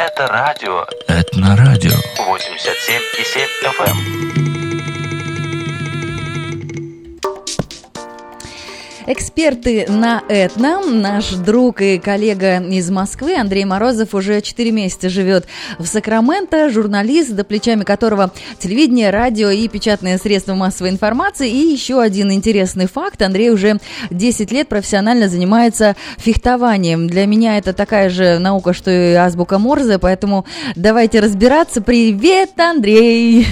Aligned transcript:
Это 0.00 0.28
радио. 0.28 0.86
Этнорадио. 1.08 1.90
87,7 2.16 3.68
FM. 3.76 4.59
Эксперты 9.12 9.86
на 9.88 10.22
Этно, 10.28 10.80
наш 10.86 11.30
друг 11.30 11.80
и 11.80 11.98
коллега 11.98 12.60
из 12.60 12.88
Москвы 12.90 13.34
Андрей 13.34 13.64
Морозов 13.64 14.14
уже 14.14 14.40
4 14.40 14.70
месяца 14.70 15.08
живет 15.08 15.48
в 15.80 15.86
Сакраменто, 15.86 16.70
журналист, 16.70 17.32
до 17.32 17.42
плечами 17.42 17.82
которого 17.82 18.30
телевидение, 18.60 19.10
радио 19.10 19.50
и 19.50 19.66
печатные 19.66 20.16
средства 20.16 20.54
массовой 20.54 20.90
информации. 20.90 21.50
И 21.50 21.56
еще 21.56 22.00
один 22.00 22.30
интересный 22.30 22.86
факт. 22.86 23.20
Андрей 23.22 23.50
уже 23.50 23.78
10 24.10 24.52
лет 24.52 24.68
профессионально 24.68 25.28
занимается 25.28 25.96
фехтованием. 26.18 27.08
Для 27.08 27.26
меня 27.26 27.58
это 27.58 27.72
такая 27.72 28.10
же 28.10 28.38
наука, 28.38 28.72
что 28.72 28.92
и 28.92 29.14
азбука 29.14 29.58
Морзе, 29.58 29.98
поэтому 29.98 30.46
давайте 30.76 31.18
разбираться. 31.18 31.80
Привет, 31.80 32.50
Андрей! 32.60 33.44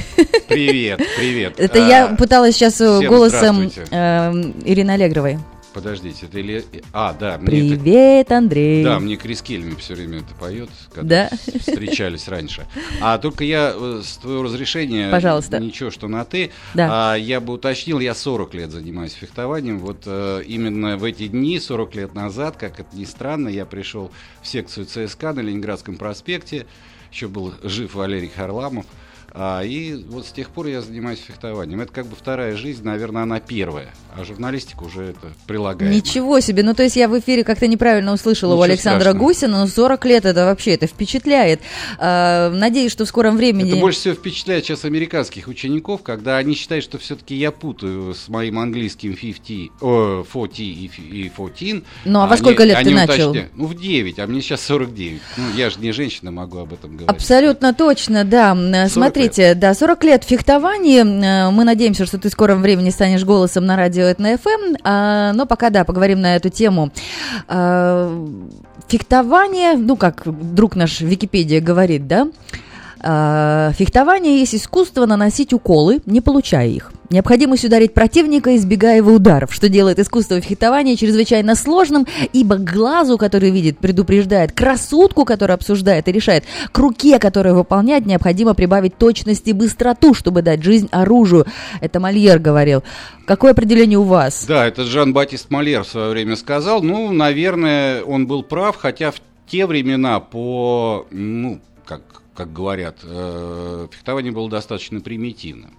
Привет, 0.47 1.01
привет. 1.17 1.59
Это 1.59 1.85
А, 1.85 1.89
я 1.89 2.07
пыталась 2.17 2.55
сейчас 2.55 2.79
голосом 2.79 3.73
э, 3.91 4.33
Ирины 4.65 4.93
Аллегровой. 4.93 5.39
Подождите, 5.75 6.27
это 6.27 6.39
или... 6.39 6.65
А, 6.93 7.13
да, 7.13 7.39
мне 7.39 7.73
это- 7.73 7.81
Привет, 7.83 8.33
Андрей. 8.33 8.83
Да, 8.83 8.99
мне 8.99 9.17
Крис 9.17 9.43
Кельми 9.43 9.75
все 9.77 9.95
время 9.95 10.19
это 10.19 10.35
поет, 10.35 10.71
когда 10.93 11.29
Да? 11.31 11.37
встречались 11.61 12.27
раньше. 12.29 12.67
А 13.01 13.19
только 13.19 13.45
я, 13.45 13.73
э, 13.77 14.01
с 14.05 14.17
твоего 14.17 14.45
разрешения, 14.45 15.11
Пожалуйста. 15.11 15.59
ничего, 15.61 15.91
что 15.91 16.09
на 16.09 16.25
«ты», 16.25 16.51
Да. 16.75 17.13
а, 17.13 17.17
я 17.17 17.41
бы 17.41 17.53
уточнил, 17.53 18.01
я 18.01 18.15
40 18.15 18.55
лет 18.55 18.71
занимаюсь 18.71 19.13
фехтованием. 19.13 19.79
Вот 19.79 20.03
э, 20.07 20.43
именно 20.47 20.97
в 20.97 21.05
эти 21.05 21.29
дни, 21.29 21.61
40 21.61 21.95
лет 21.95 22.15
назад, 22.15 22.57
как 22.57 22.81
это 22.81 22.97
ни 22.97 23.05
странно, 23.05 23.49
я 23.49 23.67
пришел 23.67 24.11
в 24.43 24.47
секцию 24.49 24.87
ЦСКА 24.87 25.33
на 25.35 25.41
Ленинградском 25.41 25.97
проспекте, 25.97 26.67
еще 27.13 27.29
был 27.29 27.53
жив 27.63 27.95
Валерий 27.95 28.29
Харламов. 28.35 28.87
А, 29.33 29.63
и 29.63 29.95
вот 30.09 30.27
с 30.27 30.33
тех 30.33 30.49
пор 30.51 30.67
я 30.67 30.81
занимаюсь 30.81 31.19
фехтованием. 31.27 31.81
Это 31.81 31.93
как 31.93 32.07
бы 32.07 32.17
вторая 32.17 32.57
жизнь, 32.57 32.83
наверное, 32.85 33.23
она 33.23 33.41
первая. 33.41 33.89
А 34.17 34.25
журналистика 34.25 34.83
уже 34.85 35.05
это 35.11 35.29
прилагает. 35.47 35.95
Ничего 35.95 36.41
себе. 36.41 36.63
Ну, 36.63 36.75
то 36.75 36.83
есть 36.83 36.97
я 36.97 37.09
в 37.09 37.19
эфире 37.19 37.45
как-то 37.45 37.67
неправильно 37.67 38.13
услышала 38.13 38.53
у 38.53 38.57
Ничего 38.57 38.63
Александра 38.65 39.01
страшного. 39.11 39.25
Гусина, 39.27 39.59
но 39.61 39.67
40 39.67 40.05
лет 40.07 40.25
это 40.25 40.45
вообще, 40.47 40.75
это 40.75 40.87
впечатляет. 40.87 41.61
А, 41.99 42.51
надеюсь, 42.51 42.91
что 42.93 43.05
в 43.05 43.09
скором 43.09 43.37
времени... 43.37 43.71
Это 43.73 43.81
больше 43.81 43.99
всего 44.01 44.15
впечатляет 44.15 44.65
сейчас 44.65 44.85
американских 44.85 45.47
учеников, 45.49 46.03
когда 46.03 46.37
они 46.39 46.55
считают, 46.55 46.85
что 46.85 46.99
все-таки 46.99 47.35
я 47.37 47.53
путаю 47.53 48.15
с 48.15 48.29
моим 48.29 48.59
английским 48.59 49.15
50, 49.15 49.83
о, 49.83 50.25
40 50.33 50.59
и 50.61 50.91
и 50.99 51.31
14. 51.31 51.85
Ну, 52.05 52.21
а 52.21 52.27
во 52.27 52.33
Они- 52.33 52.41
сколько 52.41 52.65
лет 52.65 52.77
ты 52.77 52.81
они 52.81 52.95
начал? 52.95 53.31
уточняют. 53.31 53.53
Ну, 53.57 53.67
в 53.67 53.75
9, 53.81 54.19
а 54.19 54.27
мне 54.27 54.41
сейчас 54.41 54.63
49. 54.63 55.21
Ну, 55.37 55.45
я 55.57 55.71
же 55.71 55.79
не 55.81 55.93
женщина, 55.93 56.31
могу 56.31 56.59
об 56.59 56.73
этом 56.73 56.97
говорить. 56.97 57.09
Абсолютно 57.09 57.75
точно, 57.75 58.25
да. 58.25 58.53
М, 58.53 58.89
Смотрите, 59.19 59.55
да, 59.55 59.75
40 59.75 60.05
лет 60.05 60.25
фехтования. 60.25 61.03
М, 61.03 61.55
Мы 61.55 61.65
надеемся, 61.65 62.07
что 62.07 62.19
ты 62.19 62.29
в 62.29 62.33
скором 62.33 62.63
времени 62.63 62.91
станешь 62.91 63.25
голосом 63.25 63.67
на 63.67 63.77
радио 63.77 64.05
Этно 64.05 64.39
ФМ. 64.39 64.77
А, 64.85 65.33
Но 65.33 65.45
пока, 65.45 65.71
да, 65.71 65.85
поговорим 65.85 66.21
на 66.21 66.37
эту 66.37 66.51
тему. 66.51 66.91
А, 67.49 68.09
Фехтование, 68.87 69.75
ну, 69.75 69.97
как 69.97 70.23
друг 70.55 70.77
наш 70.77 71.01
Википедия 71.01 71.61
говорит, 71.61 72.07
да, 72.07 72.29
а, 73.01 73.73
Фехтование 73.73 74.39
есть 74.39 74.55
искусство 74.55 75.05
наносить 75.05 75.53
уколы, 75.53 76.01
не 76.07 76.21
получая 76.21 76.69
их. 76.69 76.93
Необходимость 77.11 77.65
ударить 77.65 77.95
противника, 77.95 78.55
избегая 78.55 78.99
его 78.99 79.13
ударов, 79.13 79.55
что 79.55 79.71
делает 79.71 79.99
искусство 79.99 80.43
фехтования 80.43 80.95
чрезвычайно 80.95 81.55
сложным, 81.55 82.07
ибо 82.35 82.57
глазу, 82.57 83.17
который 83.17 83.51
видит, 83.51 83.79
предупреждает, 83.79 84.53
к 84.53 84.61
рассудку, 84.61 85.25
который 85.25 85.55
обсуждает 85.55 86.07
и 86.07 86.13
решает, 86.13 86.45
к 86.71 86.79
руке, 86.79 87.19
которая 87.19 87.55
выполняет, 87.55 88.05
необходимо 88.05 88.53
прибавить 88.53 88.99
точность 88.99 89.49
и 89.49 89.55
быстроту, 89.55 90.13
чтобы 90.13 90.43
дать 90.43 90.63
жизнь 90.63 90.89
оружию. 90.91 91.47
Это 91.81 91.99
Мольер 91.99 92.39
говорил. 92.39 92.83
Какое 93.25 93.53
определение 93.53 93.99
у 93.99 94.03
вас? 94.03 94.45
Да, 94.47 94.67
это 94.67 94.85
Жан-Батист 94.85 95.51
Малер 95.51 95.85
в 95.85 95.89
свое 95.89 96.11
время 96.11 96.37
сказал. 96.37 96.83
Ну, 96.83 97.11
наверное, 97.13 98.03
он 98.03 98.27
был 98.27 98.43
прав, 98.43 98.77
хотя 98.77 99.13
в 99.13 99.21
те 99.47 99.65
времена 99.65 100.21
по, 100.21 101.07
ну, 101.11 101.59
как, 101.87 102.03
как 102.35 102.53
говорят, 102.53 102.99
э, 103.03 103.87
фехтование 103.91 104.31
было 104.31 104.51
достаточно 104.51 105.01
примитивным. 105.01 105.73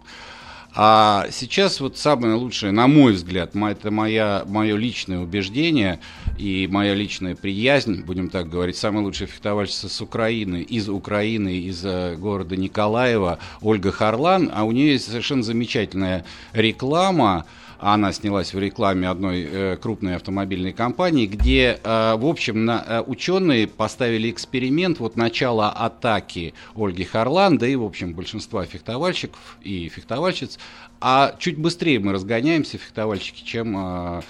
А 0.76 1.26
сейчас 1.32 1.80
вот 1.80 1.98
самое 1.98 2.36
лучшее, 2.36 2.72
на 2.72 2.88
мой 2.88 3.14
взгляд, 3.14 3.56
это 3.56 3.92
моя, 3.92 4.44
мое 4.46 4.78
личное 4.78 5.20
убеждение 5.20 6.00
и 6.38 6.68
моя 6.72 6.94
личная 6.94 7.36
приязнь, 7.36 8.04
будем 8.04 8.30
так 8.30 8.50
говорить, 8.50 8.78
самая 8.78 9.04
лучшая 9.04 9.28
фехтовальщица 9.28 9.90
с 9.90 10.00
Украины, 10.00 10.62
из 10.62 10.88
Украины, 10.88 11.58
из 11.58 11.84
э, 11.84 12.16
города 12.16 12.56
Николаева, 12.56 13.40
Ольга 13.62 13.92
Харлан, 13.92 14.52
а 14.54 14.64
у 14.64 14.72
нее 14.72 14.94
есть 14.94 15.10
совершенно 15.10 15.42
замечательная 15.42 16.24
реклама, 16.54 17.46
она 17.80 18.12
снялась 18.12 18.54
в 18.54 18.60
рекламе 18.60 19.08
одной 19.08 19.48
э, 19.50 19.78
крупной 19.78 20.16
автомобильной 20.16 20.74
компании, 20.74 21.26
где, 21.26 21.80
э, 21.82 22.16
в 22.18 22.26
общем, 22.26 22.70
э, 22.70 23.02
ученые 23.08 23.68
поставили 23.68 24.30
эксперимент, 24.30 25.00
вот 25.00 25.16
начало 25.16 25.70
атаки 25.70 26.54
Ольги 26.76 27.06
Харлан, 27.06 27.58
да 27.58 27.68
и, 27.68 27.76
в 27.76 27.84
общем, 27.84 28.14
большинства 28.14 28.66
фехтовальщиков 28.66 29.58
и 29.62 29.88
фехтовальщиц, 29.88 30.60
а 31.00 31.34
чуть 31.40 31.58
быстрее 31.58 32.00
мы 32.00 32.12
разгоняемся, 32.12 32.78
фехтовальщики, 32.78 33.44
чем 33.44 34.22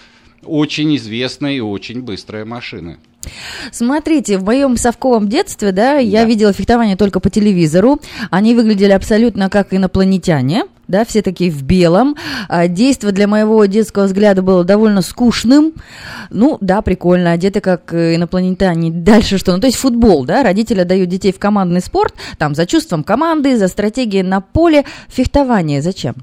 очень 0.43 0.95
известная 0.95 1.53
и 1.53 1.59
очень 1.59 2.01
быстрая 2.03 2.45
машина. 2.45 2.99
Смотрите, 3.71 4.37
в 4.37 4.43
моем 4.43 4.77
совковом 4.77 5.27
детстве, 5.27 5.71
да, 5.71 5.93
я 5.95 6.21
Да. 6.21 6.25
видела 6.25 6.53
фехтование 6.53 6.95
только 6.95 7.19
по 7.19 7.29
телевизору. 7.29 7.99
Они 8.31 8.53
выглядели 8.55 8.91
абсолютно 8.91 9.49
как 9.49 9.73
инопланетяне. 9.73 10.63
Да, 10.87 11.05
все 11.05 11.21
такие 11.21 11.51
в 11.51 11.61
белом. 11.61 12.15
А, 12.47 12.67
Действо 12.67 13.11
для 13.11 13.27
моего 13.27 13.63
детского 13.65 14.05
взгляда 14.05 14.41
было 14.41 14.63
довольно 14.63 15.03
скучным. 15.03 15.73
Ну, 16.31 16.57
да, 16.61 16.81
прикольно, 16.81 17.31
одеты 17.31 17.59
как 17.61 17.93
э, 17.93 18.15
инопланетяне. 18.15 18.89
Дальше 18.89 19.37
что? 19.37 19.51
Ну, 19.53 19.59
то 19.59 19.67
есть 19.67 19.77
футбол, 19.77 20.25
да, 20.25 20.41
родители 20.41 20.79
отдают 20.79 21.07
детей 21.09 21.31
в 21.31 21.37
командный 21.37 21.81
спорт, 21.81 22.15
там, 22.39 22.55
за 22.55 22.65
чувством 22.65 23.03
команды, 23.03 23.55
за 23.57 23.67
стратегией 23.67 24.23
на 24.23 24.41
поле. 24.41 24.83
Фехтование 25.09 25.83
зачем? 25.83 26.15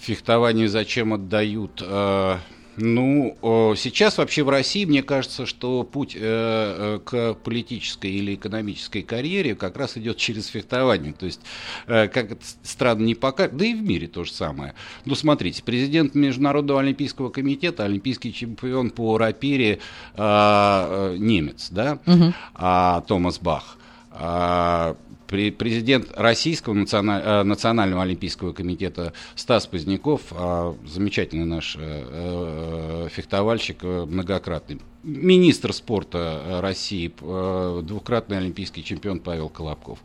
Фехтование 0.00 0.68
зачем 0.68 1.14
отдают? 1.14 1.80
Ну, 2.76 3.36
сейчас 3.76 4.18
вообще 4.18 4.42
в 4.42 4.48
России, 4.50 4.84
мне 4.84 5.02
кажется, 5.02 5.46
что 5.46 5.82
путь 5.82 6.14
э, 6.14 6.20
э, 6.20 7.00
к 7.04 7.34
политической 7.42 8.10
или 8.10 8.34
экономической 8.34 9.02
карьере 9.02 9.54
как 9.54 9.76
раз 9.76 9.96
идет 9.96 10.18
через 10.18 10.46
фехтование. 10.46 11.12
То 11.12 11.26
есть, 11.26 11.40
э, 11.86 12.08
как 12.08 12.32
это 12.32 12.42
странно 12.62 13.04
не 13.04 13.14
пока, 13.14 13.48
да 13.48 13.64
и 13.64 13.74
в 13.74 13.82
мире 13.82 14.08
то 14.08 14.24
же 14.24 14.32
самое. 14.32 14.74
Ну, 15.04 15.14
смотрите, 15.14 15.62
президент 15.62 16.14
Международного 16.14 16.80
олимпийского 16.80 17.30
комитета, 17.30 17.84
олимпийский 17.84 18.32
чемпион 18.32 18.90
по 18.90 19.16
рапире 19.16 19.78
э, 20.14 21.16
немец, 21.18 21.68
да, 21.70 21.98
а, 22.54 23.00
Томас 23.02 23.38
Бах. 23.38 23.78
А, 24.10 24.96
Президент 25.26 26.12
Российского 26.16 26.74
национа- 26.74 27.22
э, 27.22 27.42
национального 27.42 28.02
олимпийского 28.02 28.52
комитета 28.52 29.12
Стас 29.34 29.66
Поздняков, 29.66 30.22
а, 30.30 30.76
замечательный 30.86 31.44
наш 31.44 31.76
э, 31.76 31.80
э, 31.80 33.08
фехтовальщик, 33.10 33.82
многократный 33.82 34.80
министр 35.02 35.72
спорта 35.72 36.58
России, 36.60 37.12
двукратный 37.82 38.38
олимпийский 38.38 38.82
чемпион 38.82 39.20
Павел 39.20 39.48
Колобков. 39.48 40.00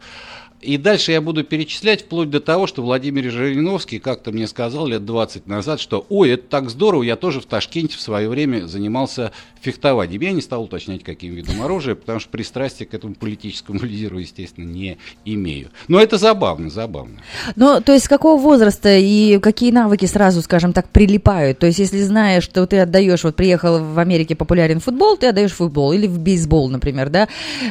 И 0.61 0.77
дальше 0.77 1.11
я 1.11 1.21
буду 1.21 1.43
перечислять 1.43 2.01
вплоть 2.01 2.29
до 2.29 2.39
того, 2.39 2.67
что 2.67 2.83
Владимир 2.83 3.31
Жириновский 3.31 3.99
как-то 3.99 4.31
мне 4.31 4.47
сказал 4.47 4.85
лет 4.85 5.05
20 5.05 5.47
назад, 5.47 5.79
что 5.79 6.05
«Ой, 6.09 6.31
это 6.31 6.43
так 6.43 6.69
здорово, 6.69 7.03
я 7.03 7.15
тоже 7.15 7.41
в 7.41 7.45
Ташкенте 7.45 7.97
в 7.97 8.01
свое 8.01 8.29
время 8.29 8.67
занимался 8.67 9.31
фехтованием». 9.61 10.21
Я 10.21 10.31
не 10.31 10.41
стал 10.41 10.63
уточнять, 10.63 11.03
каким 11.03 11.33
видом 11.33 11.61
оружия, 11.63 11.95
потому 11.95 12.19
что 12.19 12.29
пристрастия 12.29 12.85
к 12.85 12.93
этому 12.93 13.15
политическому 13.15 13.79
лидеру, 13.81 14.19
естественно, 14.19 14.65
не 14.65 14.97
имею. 15.25 15.69
Но 15.87 15.99
это 15.99 16.17
забавно, 16.17 16.69
забавно. 16.69 17.21
Ну, 17.55 17.81
то 17.81 17.93
есть 17.93 18.05
с 18.05 18.09
какого 18.09 18.39
возраста 18.39 18.95
и 18.95 19.39
какие 19.39 19.71
навыки 19.71 20.05
сразу, 20.05 20.41
скажем 20.43 20.73
так, 20.73 20.89
прилипают? 20.89 21.57
То 21.57 21.65
есть 21.65 21.79
если 21.79 22.01
знаешь, 22.01 22.43
что 22.43 22.67
ты 22.67 22.79
отдаешь, 22.79 23.23
вот 23.23 23.35
приехал 23.35 23.83
в 23.83 23.97
Америке 23.97 24.35
популярен 24.35 24.79
футбол, 24.79 25.17
ты 25.17 25.27
отдаешь 25.27 25.53
футбол 25.53 25.91
или 25.91 26.05
в 26.05 26.19
бейсбол, 26.19 26.69
например, 26.69 27.09
да? 27.09 27.27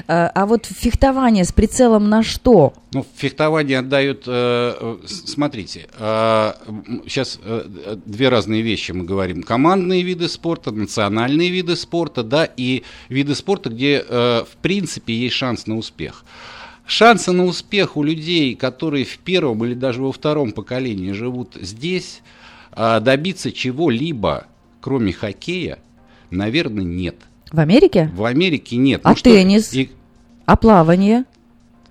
А, 0.08 0.31
а 0.34 0.46
вот 0.46 0.66
фехтование 0.66 1.44
с 1.44 1.52
прицелом 1.52 2.08
на 2.08 2.22
что? 2.22 2.72
Ну, 2.92 3.06
фехтование 3.14 3.78
отдают, 3.78 4.25
э, 4.26 4.75
э, 4.81 4.96
смотрите, 5.06 5.87
сейчас 7.06 7.38
две 8.04 8.28
разные 8.28 8.62
вещи 8.62 8.90
мы 8.90 9.04
говорим. 9.04 9.44
Командные 9.44 10.02
виды 10.02 10.28
спорта, 10.28 10.72
национальные 10.72 11.50
виды 11.50 11.76
спорта, 11.76 12.25
да, 12.25 12.44
и 12.44 12.82
виды 13.08 13.37
спорта, 13.37 13.70
где, 13.70 14.04
э, 14.06 14.42
в 14.42 14.56
принципе, 14.60 15.14
есть 15.14 15.37
шанс 15.37 15.69
на 15.69 15.76
успех. 15.76 16.25
Шансы 16.84 17.31
на 17.31 17.44
успех 17.44 17.96
у 17.96 18.02
людей, 18.02 18.56
которые 18.56 19.04
в 19.04 19.19
первом 19.19 19.64
или 19.64 19.75
даже 19.75 20.02
во 20.02 20.10
втором 20.10 20.50
поколении 20.50 21.12
живут 21.12 21.54
здесь, 21.60 22.22
э, 22.72 22.98
добиться 23.00 23.52
чего-либо, 23.52 24.46
кроме 24.81 25.12
хоккея, 25.12 25.78
наверное, 26.31 26.82
нет. 26.84 27.14
В 27.52 27.60
Америке? 27.60 28.10
В 28.16 28.25
Америке 28.25 28.75
нет. 28.76 29.02
А 29.04 29.10
Ну 29.10 29.16
что, 29.16 29.31
теннис? 29.31 29.72
и- 29.75 29.90
А 30.46 30.56
плавание? 30.56 31.25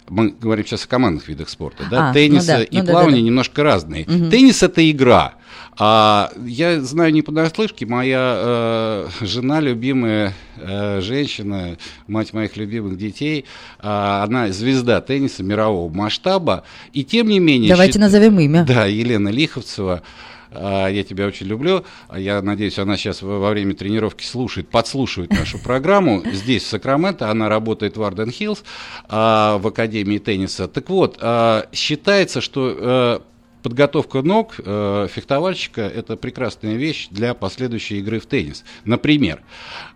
Мы 0.10 0.30
говорим 0.30 0.66
сейчас 0.66 0.86
о 0.86 0.88
командных 0.88 1.28
видах 1.28 1.50
спорта, 1.50 1.84
да, 1.90 2.10
А, 2.10 2.14
теннис 2.14 2.48
ну 2.48 2.54
да, 2.54 2.64
и 2.64 2.78
ну 2.78 2.84
да, 2.84 2.92
плавание 2.92 3.18
да, 3.18 3.22
да. 3.22 3.26
немножко 3.28 3.64
разные. 3.64 4.06
Теннис 4.06 4.64
это 4.64 4.90
игра. 4.90 5.36
А 5.82 6.32
я 6.46 6.82
знаю 6.82 7.14
не 7.14 7.22
понаслышке, 7.22 7.86
моя 7.86 8.34
э, 8.36 9.08
жена, 9.22 9.62
любимая 9.62 10.34
э, 10.58 11.00
женщина, 11.02 11.78
мать 12.06 12.34
моих 12.34 12.58
любимых 12.58 12.98
детей, 12.98 13.46
а, 13.80 14.26
она 14.26 14.50
звезда 14.50 15.00
тенниса 15.00 15.42
мирового 15.42 15.90
масштаба, 15.90 16.66
и 16.92 17.06
тем 17.06 17.30
не 17.30 17.40
менее... 17.40 17.70
Давайте 17.70 17.94
счит- 17.94 18.02
назовем 18.02 18.38
имя. 18.42 18.66
Да, 18.66 18.88
Елена 18.88 19.30
Лиховцева. 19.30 20.02
А, 20.52 20.88
Я 20.88 21.04
тебя 21.04 21.28
очень 21.28 21.48
люблю. 21.48 21.84
А 22.08 22.20
Я 22.20 22.42
надеюсь, 22.42 22.80
она 22.80 22.98
сейчас 22.98 23.22
во 23.22 23.50
время 23.50 23.76
тренировки 23.76 24.24
слушает, 24.24 24.70
подслушивает 24.70 25.32
нашу 25.32 25.60
программу. 25.60 26.24
Здесь, 26.32 26.64
в 26.64 26.68
Сакраменто, 26.68 27.30
она 27.30 27.50
работает 27.50 27.98
в 27.98 28.04
Арден 28.04 28.32
Хиллз, 28.32 28.64
в 29.10 29.62
Академии 29.68 30.18
тенниса. 30.18 30.68
Так 30.68 30.90
вот, 30.90 31.18
а, 31.22 31.68
считается, 31.72 32.42
что 32.42 32.76
э, 32.78 33.20
подготовка 33.64 34.22
ног 34.22 34.56
э, 34.58 35.08
фехтовальщика– 35.12 35.82
это 35.96 36.16
прекрасная 36.16 36.76
вещь 36.76 37.08
для 37.12 37.34
последующей 37.34 38.00
игры 38.00 38.20
в 38.20 38.26
теннис. 38.26 38.64
Например, 38.86 39.42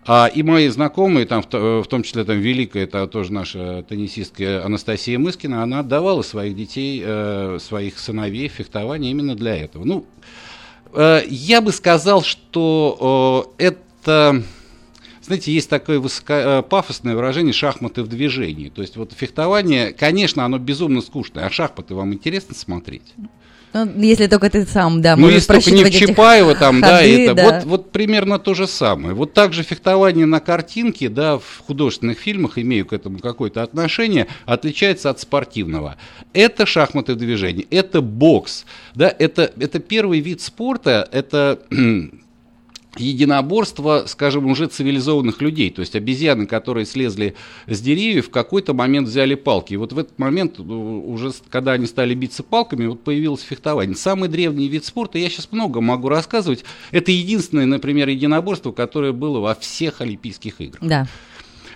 а, 0.06 0.26
и 0.26 0.42
мои 0.42 0.68
знакомые, 0.68 1.26
там, 1.26 1.42
в, 1.42 1.82
в 1.82 1.86
том 1.86 2.02
числе 2.02 2.24
там 2.24 2.38
великая, 2.38 2.84
это 2.84 3.06
тоже 3.06 3.32
наша 3.32 3.84
теннисистка 3.88 4.64
Анастасия 4.64 5.18
Мыскина, 5.18 5.62
она 5.62 5.80
отдавала 5.80 6.22
своих 6.22 6.56
детей, 6.56 7.02
э, 7.04 7.58
своих 7.60 7.98
сыновей 7.98 8.48
фехтование 8.48 9.10
именно 9.10 9.34
для 9.34 9.56
этого. 9.56 9.84
Ну, 9.84 10.06
Э, 10.94 11.22
Я 11.28 11.60
бы 11.60 11.72
сказал, 11.72 12.22
что 12.22 13.52
э, 13.58 13.64
это, 13.66 14.42
знаете, 15.22 15.52
есть 15.52 15.68
такое 15.68 15.98
высоко, 15.98 16.34
э, 16.34 16.62
пафосное 16.62 17.16
выражение 17.16 17.52
«шахматы 17.52 18.02
в 18.02 18.08
движении». 18.08 18.68
То 18.68 18.82
есть 18.82 18.96
вот 18.96 19.12
фехтование, 19.12 19.92
конечно, 19.92 20.44
оно 20.44 20.58
безумно 20.58 21.00
скучное, 21.00 21.46
а 21.46 21.50
шахматы 21.50 21.94
вам 21.94 22.14
интересно 22.14 22.54
смотреть? 22.54 23.14
Ну, 23.74 23.90
если 23.96 24.28
только 24.28 24.48
ты 24.50 24.64
сам, 24.66 25.02
да, 25.02 25.16
ну, 25.16 25.28
если 25.28 25.52
только 25.52 25.72
не 25.72 25.82
в 25.82 25.90
Чапаева 25.90 26.54
там, 26.54 26.80
да, 26.80 26.98
ходы, 26.98 27.24
это 27.24 27.34
да. 27.34 27.44
Вот, 27.44 27.64
вот 27.64 27.90
примерно 27.90 28.38
то 28.38 28.54
же 28.54 28.68
самое. 28.68 29.16
Вот 29.16 29.34
так 29.34 29.52
же 29.52 29.64
фехтование 29.64 30.26
на 30.26 30.38
картинке, 30.38 31.08
да, 31.08 31.38
в 31.38 31.58
художественных 31.66 32.20
фильмах, 32.20 32.56
имею 32.56 32.86
к 32.86 32.92
этому 32.92 33.18
какое-то 33.18 33.64
отношение, 33.64 34.28
отличается 34.46 35.10
от 35.10 35.18
спортивного. 35.18 35.96
Это 36.32 36.66
шахматы 36.66 37.14
в 37.14 37.16
движении, 37.16 37.66
это 37.68 38.00
бокс, 38.00 38.64
да, 38.94 39.12
это, 39.18 39.50
это 39.58 39.80
первый 39.80 40.20
вид 40.20 40.40
спорта, 40.40 41.08
это 41.10 41.58
единоборство, 42.96 44.04
скажем, 44.06 44.46
уже 44.46 44.66
цивилизованных 44.66 45.40
людей. 45.40 45.70
То 45.70 45.80
есть 45.80 45.96
обезьяны, 45.96 46.46
которые 46.46 46.86
слезли 46.86 47.34
с 47.66 47.80
деревьев, 47.80 48.28
в 48.28 48.30
какой-то 48.30 48.74
момент 48.74 49.08
взяли 49.08 49.34
палки. 49.34 49.74
И 49.74 49.76
вот 49.76 49.92
в 49.92 49.98
этот 49.98 50.18
момент, 50.18 50.58
э, 50.58 50.62
уже 50.62 51.32
когда 51.50 51.72
они 51.72 51.86
стали 51.86 52.14
биться 52.14 52.42
палками, 52.42 52.86
вот 52.86 53.02
появилось 53.02 53.42
фехтование. 53.42 53.96
Самый 53.96 54.28
древний 54.28 54.68
вид 54.68 54.84
спорта, 54.84 55.18
я 55.18 55.28
сейчас 55.28 55.48
много 55.52 55.80
могу 55.80 56.08
рассказывать, 56.08 56.64
это 56.90 57.10
единственное, 57.10 57.66
например, 57.66 58.08
единоборство, 58.08 58.72
которое 58.72 59.12
было 59.12 59.40
во 59.40 59.54
всех 59.54 60.00
Олимпийских 60.00 60.60
играх. 60.60 60.82
Да. 60.82 61.06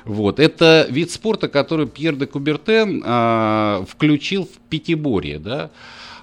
Вот. 0.05 0.41
Это 0.41 0.87
вид 0.88 1.11
спорта, 1.11 1.49
который 1.49 1.87
Пьер 1.87 2.17
де 2.17 2.26
Кубертен 2.26 3.03
а, 3.05 3.85
включил 3.88 4.44
в 4.44 4.69
пятиборье. 4.70 5.38
Да? 5.38 5.70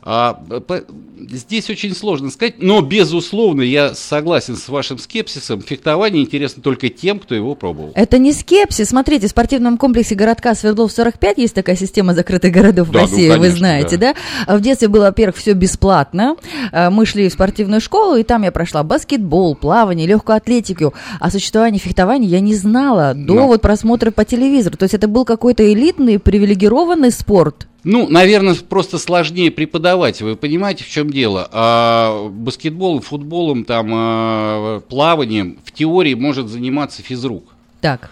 А, 0.08 0.34
по- 0.34 0.84
здесь 1.32 1.68
очень 1.72 1.96
сложно 1.96 2.30
сказать, 2.30 2.56
но, 2.60 2.82
безусловно, 2.82 3.64
я 3.64 3.96
согласен 3.96 4.56
с 4.56 4.70
вашим 4.70 5.00
скепсисом. 5.00 5.62
Фехтование 5.64 6.22
интересно 6.24 6.62
только 6.62 6.90
тем, 6.90 7.18
кто 7.18 7.34
его 7.34 7.56
пробовал. 7.56 7.92
Это 7.96 8.20
не 8.20 8.32
скепсис. 8.32 8.90
Смотрите, 8.90 9.26
в 9.26 9.32
спортивном 9.32 9.80
комплексе 9.80 10.14
городка 10.14 10.54
Свердлов 10.54 10.92
45 10.92 11.40
есть 11.40 11.56
такая 11.56 11.76
система 11.76 12.14
закрытых 12.14 12.52
городов 12.54 12.90
Да, 12.92 13.00
в 13.00 13.02
ну, 13.02 13.08
России, 13.10 13.28
вы 13.30 13.36
конечно, 13.36 13.58
знаете, 13.58 13.98
да. 13.98 14.14
да? 14.46 14.58
В 14.58 14.62
детстве 14.62 14.90
было, 14.90 15.06
во-первых, 15.06 15.38
все 15.38 15.54
бесплатно. 15.54 16.36
А, 16.72 16.92
Мы 16.92 17.08
шли 17.08 17.28
в 17.28 17.34
спортивную 17.34 17.82
школу, 17.82 18.16
и 18.16 18.22
там 18.24 18.44
я 18.44 18.52
прошла 18.52 18.84
баскетбол, 18.84 19.56
плавание, 19.56 20.06
легкую 20.06 20.38
атлетику. 20.38 20.94
О 21.20 21.32
существовании 21.32 21.80
фехтования 21.80 22.30
я 22.30 22.42
не 22.42 22.54
знала 22.54 23.16
до 23.16 23.34
Ну. 23.34 23.48
вот 23.48 23.62
просмотра 23.64 24.12
по 24.12 24.24
телевизору. 24.24 24.78
То 24.78 24.84
есть 24.84 24.94
это 24.94 25.08
был 25.08 25.26
какой-то 25.26 25.66
элитный, 25.74 26.20
привилегированный 26.20 27.10
спорт. 27.12 27.66
Ну, 27.86 28.10
наверное, 28.10 28.56
просто 28.56 28.98
сложнее 28.98 29.52
преподавать. 29.52 30.20
Вы 30.20 30.36
понимаете, 30.36 30.84
в 30.84 30.90
чем 30.90 31.12
дело? 31.12 31.48
А, 31.52 32.28
баскетболом, 32.30 33.02
футболом, 33.02 33.64
там, 33.64 33.92
а, 33.94 34.80
плаванием 34.90 35.60
в 35.64 35.72
теории 35.72 36.16
может 36.16 36.48
заниматься 36.48 37.04
физрук. 37.04 37.54
Так. 37.82 38.10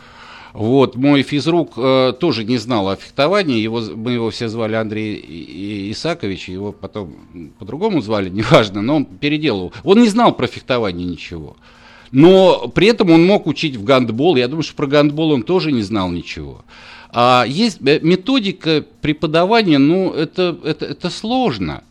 Вот, 0.53 0.95
мой 0.95 1.23
физрук 1.23 1.73
э, 1.77 2.13
тоже 2.19 2.43
не 2.43 2.57
знал 2.57 2.87
о 2.87 2.95
фехтовании, 2.95 3.59
его, 3.59 3.81
мы 3.81 4.11
его 4.11 4.29
все 4.29 4.47
звали 4.47 4.75
Андрей 4.75 5.91
Исакович, 5.91 6.49
его 6.49 6.71
потом 6.71 7.15
по-другому 7.57 8.01
звали, 8.01 8.29
неважно, 8.29 8.83
но 8.83 8.97
он 8.97 9.05
переделал. 9.05 9.73
Он 9.83 9.99
не 9.99 10.09
знал 10.09 10.35
про 10.35 10.45
фехтование 10.45 11.07
ничего. 11.07 11.57
Но 12.11 12.67
при 12.67 12.85
этом 12.85 13.09
он 13.09 13.25
мог 13.25 13.47
учить 13.47 13.75
в 13.75 13.83
гандбол, 13.83 14.35
я 14.35 14.47
думаю, 14.47 14.61
что 14.61 14.75
про 14.75 14.85
гандбол 14.85 15.31
он 15.31 15.41
тоже 15.41 15.71
не 15.71 15.81
знал 15.81 16.11
ничего. 16.11 16.63
А 17.13 17.45
есть 17.47 17.79
э, 17.85 17.99
методика 18.01 18.83
преподавания, 19.01 19.77
ну, 19.77 20.11
это, 20.11 20.57
это, 20.63 20.85
это 20.85 21.09
сложно. 21.11 21.83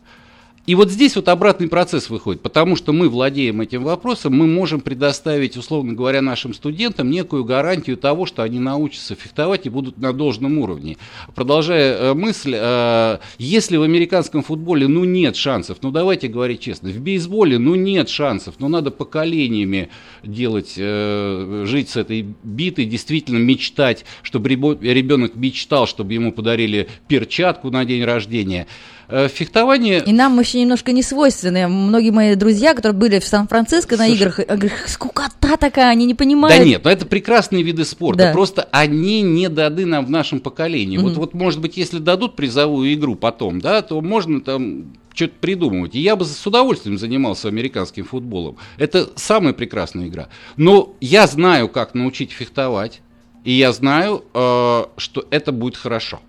И 0.65 0.75
вот 0.75 0.89
здесь 0.89 1.17
вот 1.17 1.27
обратный 1.27 1.67
процесс 1.67 2.09
выходит, 2.09 2.41
потому 2.41 2.77
что 2.77 2.93
мы 2.93 3.09
владеем 3.09 3.59
этим 3.59 3.83
вопросом, 3.83 4.33
мы 4.33 4.47
можем 4.47 4.79
предоставить, 4.79 5.57
условно 5.57 5.91
говоря, 5.91 6.21
нашим 6.21 6.53
студентам 6.53 7.11
некую 7.11 7.43
гарантию 7.43 7.97
того, 7.97 8.25
что 8.25 8.43
они 8.43 8.59
научатся 8.59 9.13
фехтовать 9.15 9.65
и 9.65 9.69
будут 9.69 9.97
на 9.97 10.13
должном 10.13 10.57
уровне. 10.59 10.95
Продолжая 11.35 11.97
э, 11.97 12.13
мысль, 12.13 12.53
э, 12.55 13.17
если 13.37 13.75
в 13.75 13.81
американском 13.81 14.41
футболе, 14.41 14.87
ну, 14.87 15.03
нет 15.03 15.35
шансов, 15.35 15.79
ну, 15.81 15.91
давайте 15.91 16.29
говорить 16.29 16.61
честно, 16.61 16.91
в 16.91 16.97
бейсболе, 16.97 17.59
ну, 17.59 17.75
нет 17.75 18.07
шансов, 18.07 18.55
ну, 18.59 18.69
надо 18.69 18.89
поколениями 18.89 19.89
делать, 20.23 20.75
э, 20.77 21.65
жить 21.67 21.89
с 21.89 21.97
этой 21.97 22.25
битой, 22.41 22.85
действительно 22.85 23.37
мечтать, 23.37 24.05
чтобы 24.21 24.47
ребенок 24.47 25.35
мечтал, 25.35 25.87
чтобы 25.87 26.13
ему 26.13 26.31
подарили 26.31 26.87
перчатку 27.09 27.69
на 27.69 27.83
день 27.83 28.05
рождения. 28.05 28.65
Э, 29.15 29.27
Фехтование... 29.27 30.03
И 30.03 30.11
нам 30.11 30.39
еще 30.39 30.59
немножко 30.59 30.91
не 30.91 31.03
свойственны. 31.03 31.67
Многие 31.67 32.09
мои 32.09 32.33
друзья, 32.33 32.73
которые 32.73 32.97
были 32.97 33.19
в 33.19 33.27
Сан-Франциско 33.27 33.95
на 33.95 34.07
играх, 34.07 34.39
я 34.39 34.45
говорю, 34.45 34.73
скукота 34.87 35.55
такая, 35.59 35.91
они 35.91 36.07
не 36.07 36.15
понимают. 36.15 36.57
Да 36.57 36.65
нет, 36.65 36.83
но 36.83 36.89
это 36.89 37.05
прекрасные 37.05 37.61
виды 37.61 37.85
спорта. 37.85 38.23
Да. 38.23 38.31
Просто 38.31 38.67
они 38.71 39.21
не 39.21 39.49
даны 39.49 39.85
нам 39.85 40.07
в 40.07 40.09
нашем 40.09 40.39
поколении. 40.39 40.97
Вот, 40.97 41.13
вот, 41.13 41.35
может 41.35 41.61
быть, 41.61 41.77
если 41.77 41.99
дадут 41.99 42.35
призовую 42.35 42.91
игру 42.95 43.13
потом, 43.13 43.61
да, 43.61 43.83
то 43.83 44.01
можно 44.01 44.41
там 44.41 44.95
что-то 45.13 45.33
придумывать. 45.39 45.93
И 45.93 45.99
я 45.99 46.15
бы 46.15 46.25
с 46.25 46.47
удовольствием 46.47 46.97
занимался 46.97 47.49
американским 47.49 48.05
футболом. 48.05 48.57
Это 48.77 49.11
самая 49.15 49.53
прекрасная 49.53 50.07
игра. 50.07 50.29
Но 50.57 50.95
я 51.01 51.27
знаю, 51.27 51.69
как 51.69 51.93
научить 51.93 52.31
фехтовать. 52.31 53.01
И 53.43 53.51
я 53.51 53.73
знаю, 53.73 54.23
э, 54.33 54.85
что 54.97 55.27
это 55.29 55.51
будет 55.51 55.77
хорошо. 55.77 56.19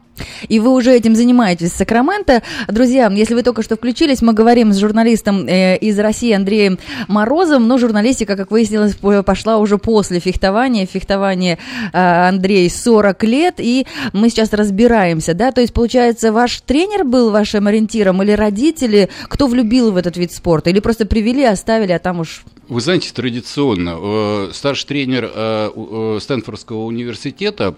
И 0.49 0.61
вы 0.61 0.71
уже 0.71 0.93
этим 0.93 1.15
занимаетесь 1.17 1.73
в 1.73 1.77
Сакраменто. 1.77 2.43
Друзья, 2.69 3.11
если 3.11 3.35
вы 3.35 3.43
только 3.43 3.63
что 3.63 3.77
включились, 3.77 4.23
мы 4.23 4.33
говорим 4.33 4.73
с 4.73 4.79
журналистом 4.79 5.47
э, 5.47 5.77
из 5.79 5.99
России 5.99 6.33
Андреем 6.33 6.79
Морозом, 7.09 7.67
но 7.67 7.79
журналистика, 7.79 8.37
как 8.37 8.51
выяснилось, 8.51 8.95
по- 8.95 9.23
пошла 9.23 9.59
уже 9.59 9.79
после 9.79 10.21
фехтования. 10.21 10.87
Фехтование 10.87 11.59
э, 11.93 12.29
Андрей 12.29 12.71
40 12.71 13.23
лет, 13.25 13.55
и 13.59 13.87
мы 14.13 14.31
сейчас 14.31 14.53
разбираемся, 14.53 15.35
да, 15.35 15.53
то 15.53 15.61
есть, 15.61 15.73
получается, 15.73 16.33
ваш 16.33 16.61
тренер 16.61 17.05
был 17.05 17.31
вашим 17.31 17.67
ориентиром 17.67 18.23
или 18.23 18.33
родители, 18.33 19.09
кто 19.29 19.47
влюбил 19.47 19.93
в 19.93 19.97
этот 19.97 20.17
вид 20.17 20.33
спорта, 20.33 20.71
или 20.71 20.81
просто 20.81 21.07
привели, 21.07 21.45
оставили, 21.45 21.93
а 21.93 21.99
там 21.99 22.21
уж... 22.21 22.45
Вы 22.69 22.81
знаете, 22.81 23.11
традиционно 23.13 23.97
э, 24.01 24.51
старший 24.53 24.87
тренер 24.87 26.21
Стэнфордского 26.21 26.85
университета 26.85 27.75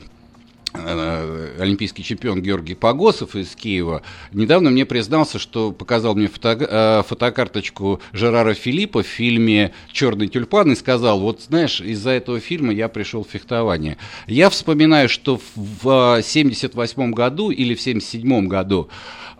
олимпийский 1.59 2.03
чемпион 2.03 2.43
Георгий 2.43 2.75
Погосов 2.75 3.35
из 3.37 3.55
Киева 3.55 4.03
недавно 4.33 4.71
мне 4.71 4.87
признался, 4.87 5.39
что 5.39 5.73
показал 5.73 6.15
мне 6.15 6.29
фото, 6.29 6.57
э, 6.59 7.03
фотокарточку 7.09 8.01
Жерара 8.13 8.55
Филиппа 8.55 9.03
в 9.03 9.07
фильме 9.07 9.73
«Черный 9.93 10.29
тюльпан» 10.29 10.73
и 10.73 10.77
сказал, 10.77 11.21
вот 11.21 11.43
знаешь, 11.43 11.81
из-за 11.81 12.11
этого 12.11 12.41
фильма 12.41 12.73
я 12.73 12.89
пришел 12.89 13.25
в 13.25 13.29
фехтование. 13.31 13.97
Я 14.27 14.51
вспоминаю, 14.51 15.09
что 15.09 15.41
в 15.55 16.23
78 16.23 17.13
году 17.13 17.51
или 17.51 17.75
в 17.75 17.81
77 17.81 18.47
году 18.49 18.89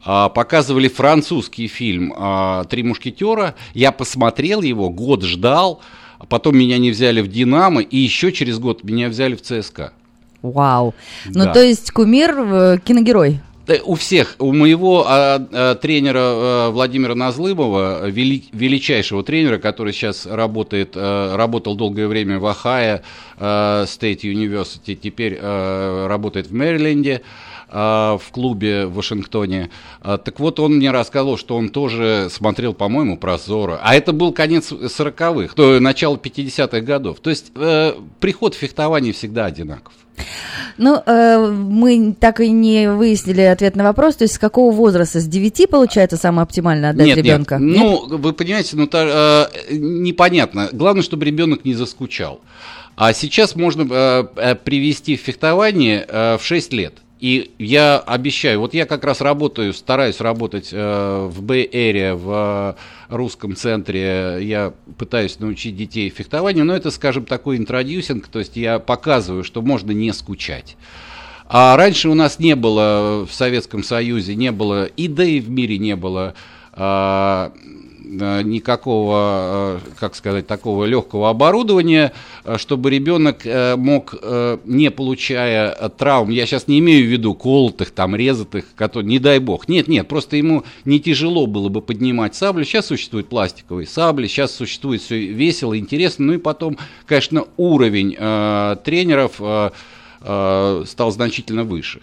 а, 0.05 0.29
показывали 0.29 0.89
французский 0.89 1.69
фильм 1.69 2.15
«Три 2.69 2.83
мушкетера». 2.83 3.55
Я 3.75 3.93
посмотрел 3.93 4.63
его, 4.63 4.91
год 4.91 5.23
ждал, 5.23 5.83
а 6.19 6.27
потом 6.27 6.57
меня 6.57 6.79
не 6.79 6.91
взяли 6.91 7.21
в 7.21 7.29
«Динамо», 7.29 7.81
и 7.81 7.97
еще 7.97 8.33
через 8.33 8.59
год 8.59 8.85
меня 8.85 9.09
взяли 9.09 9.35
в 9.35 9.43
ЦСКА. 9.43 9.93
Вау. 10.51 10.95
Ну, 11.27 11.45
Да. 11.45 11.53
то 11.53 11.63
есть 11.63 11.91
кумир, 11.91 12.35
э, 12.39 12.79
киногерой. 12.85 13.41
У 13.85 13.97
всех, 13.97 14.37
у 14.39 14.53
моего 14.53 15.05
а, 15.09 15.45
а, 15.51 15.75
тренера 15.75 16.21
а, 16.23 16.71
Владимира 16.71 17.17
Назлымова, 17.17 18.09
вели- 18.09 18.45
величайшего 18.53 19.25
тренера, 19.25 19.59
который 19.59 19.93
сейчас 19.93 20.25
работает, 20.25 20.93
а, 20.95 21.37
работал 21.37 21.75
долгое 21.75 22.07
время 22.07 22.39
в 22.39 22.45
Ohio 22.45 23.01
а, 23.39 23.85
State 23.87 24.21
University, 24.21 24.95
теперь 24.95 25.37
а, 25.43 26.07
работает 26.07 26.47
в 26.47 26.55
Мэриленде, 26.55 27.23
в 27.69 28.23
клубе 28.31 28.87
в 28.87 28.95
Вашингтоне. 28.95 29.71
Так 30.01 30.39
вот, 30.39 30.61
он 30.61 30.77
мне 30.77 30.93
рассказывал, 30.93 31.37
что 31.37 31.57
он 31.57 31.71
тоже 31.71 32.29
смотрел, 32.31 32.75
по-моему, 32.75 33.19
про 33.19 33.39
Зоро. 33.39 33.81
А 33.83 33.97
это 33.97 34.13
был 34.13 34.33
конец 34.33 34.71
40-х, 34.71 35.53
то 35.57 35.81
начало 35.81 36.15
50-х 36.17 36.81
годов. 36.83 37.19
То 37.19 37.31
есть 37.31 37.51
э, 37.57 37.95
приход 38.21 38.55
в 38.55 38.59
фехтование 38.59 39.13
всегда 39.13 39.47
одинаков. 39.47 39.93
Ну, 40.79 41.03
э, 41.05 41.51
мы 41.51 42.15
так 42.19 42.41
и 42.41 42.51
не 42.51 42.91
выяснили 42.91 43.43
ответ 43.43 43.77
на 43.77 43.85
вопрос, 43.85 44.17
то 44.17 44.25
есть 44.25 44.35
с 44.35 44.39
какого 44.39 44.75
возраста? 44.75 45.21
С 45.21 45.27
9 45.27 45.71
получается 45.71 46.17
самое 46.17 46.43
оптимальное 46.43 46.91
отдать 46.91 47.07
нет, 47.07 47.17
ребенка? 47.19 47.57
Нет. 47.59 47.79
Ну, 47.79 48.19
вы 48.19 48.33
понимаете, 48.33 48.77
ну, 48.77 48.87
та, 48.87 49.49
э, 49.71 49.75
непонятно. 49.75 50.69
Главное, 50.73 51.03
чтобы 51.03 51.25
ребенок 51.25 51.65
не 51.65 51.75
заскучал. 51.75 52.41
А 52.97 53.13
сейчас 53.13 53.57
можно 53.57 53.87
э, 53.91 54.27
э 54.37 54.55
привести 54.55 55.17
в 55.17 55.21
фехтование 55.21 56.07
э, 56.09 56.39
в 56.39 56.45
6 56.45 56.73
лет. 56.73 56.95
И 57.19 57.53
я 57.59 57.99
обещаю, 57.99 58.61
вот 58.61 58.75
я 58.75 58.85
как 58.85 59.03
раз 59.05 59.21
работаю, 59.23 59.73
стараюсь 59.73 60.21
работать 60.21 60.69
э, 60.73 61.29
в 61.31 61.43
Area, 61.51 62.15
в 62.15 62.77
э, 63.09 63.15
русском 63.15 63.57
центре, 63.57 64.39
я 64.43 64.75
пытаюсь 64.99 65.39
научить 65.41 65.77
детей 65.77 66.11
фехтованию, 66.11 66.67
но 66.67 66.77
это, 66.77 66.91
скажем, 66.91 67.25
такой 67.25 67.57
интродюсинг, 67.57 68.29
то 68.29 68.39
есть 68.39 68.57
я 68.57 68.79
показываю, 68.79 69.45
что 69.45 69.63
можно 69.63 69.93
не 69.93 70.13
скучать. 70.13 70.77
А 71.47 71.77
раньше 71.77 72.11
у 72.11 72.15
нас 72.15 72.39
не 72.39 72.55
было 72.55 73.25
в 73.25 73.33
Советском 73.33 73.83
Союзе, 73.83 74.35
не 74.35 74.53
было, 74.53 74.85
и 74.85 75.09
да 75.09 75.25
и 75.25 75.41
в 75.41 75.49
мире 75.49 75.79
не 75.79 75.97
было 75.97 76.35
э, 76.35 76.57
Э, 76.77 77.51
никакого, 78.07 79.81
э, 79.85 79.91
как 79.99 80.15
сказать, 80.15 80.47
такого 80.47 80.85
легкого 80.85 81.31
оборудования, 81.31 82.13
э, 82.45 82.57
чтобы 82.59 82.91
ребенок 82.91 83.45
мог, 83.77 84.15
не 84.65 84.91
получая 84.91 85.73
травм, 85.97 86.31
я 86.31 86.47
сейчас 86.47 86.69
не 86.69 86.79
имею 86.79 87.07
в 87.07 87.11
виду 87.11 87.35
колотых, 87.35 87.91
там, 87.91 88.17
резатых, 88.17 88.67
которые, 88.75 89.09
не 89.09 89.19
дай 89.19 89.39
бог, 89.39 89.69
нет, 89.69 89.89
нет, 89.89 90.09
просто 90.09 90.37
ему 90.37 90.65
не 90.85 91.01
тяжело 91.01 91.47
было 91.47 91.69
бы 91.69 91.81
поднимать 91.83 92.35
саблю, 92.35 92.65
сейчас 92.65 92.87
существуют 92.87 93.29
пластиковые 93.29 93.87
сабли, 93.87 94.27
сейчас 94.27 94.55
существует 94.55 95.03
все 95.03 95.27
весело, 95.27 95.79
интересно, 95.79 96.27
ну 96.27 96.33
и 96.35 96.39
потом, 96.39 96.79
конечно, 97.07 97.45
уровень 97.57 98.17
э, 98.19 98.77
тренеров 98.85 99.35
э, 99.41 99.71
э, 100.21 100.85
стал 100.87 101.11
значительно 101.11 101.65
выше. 101.65 102.01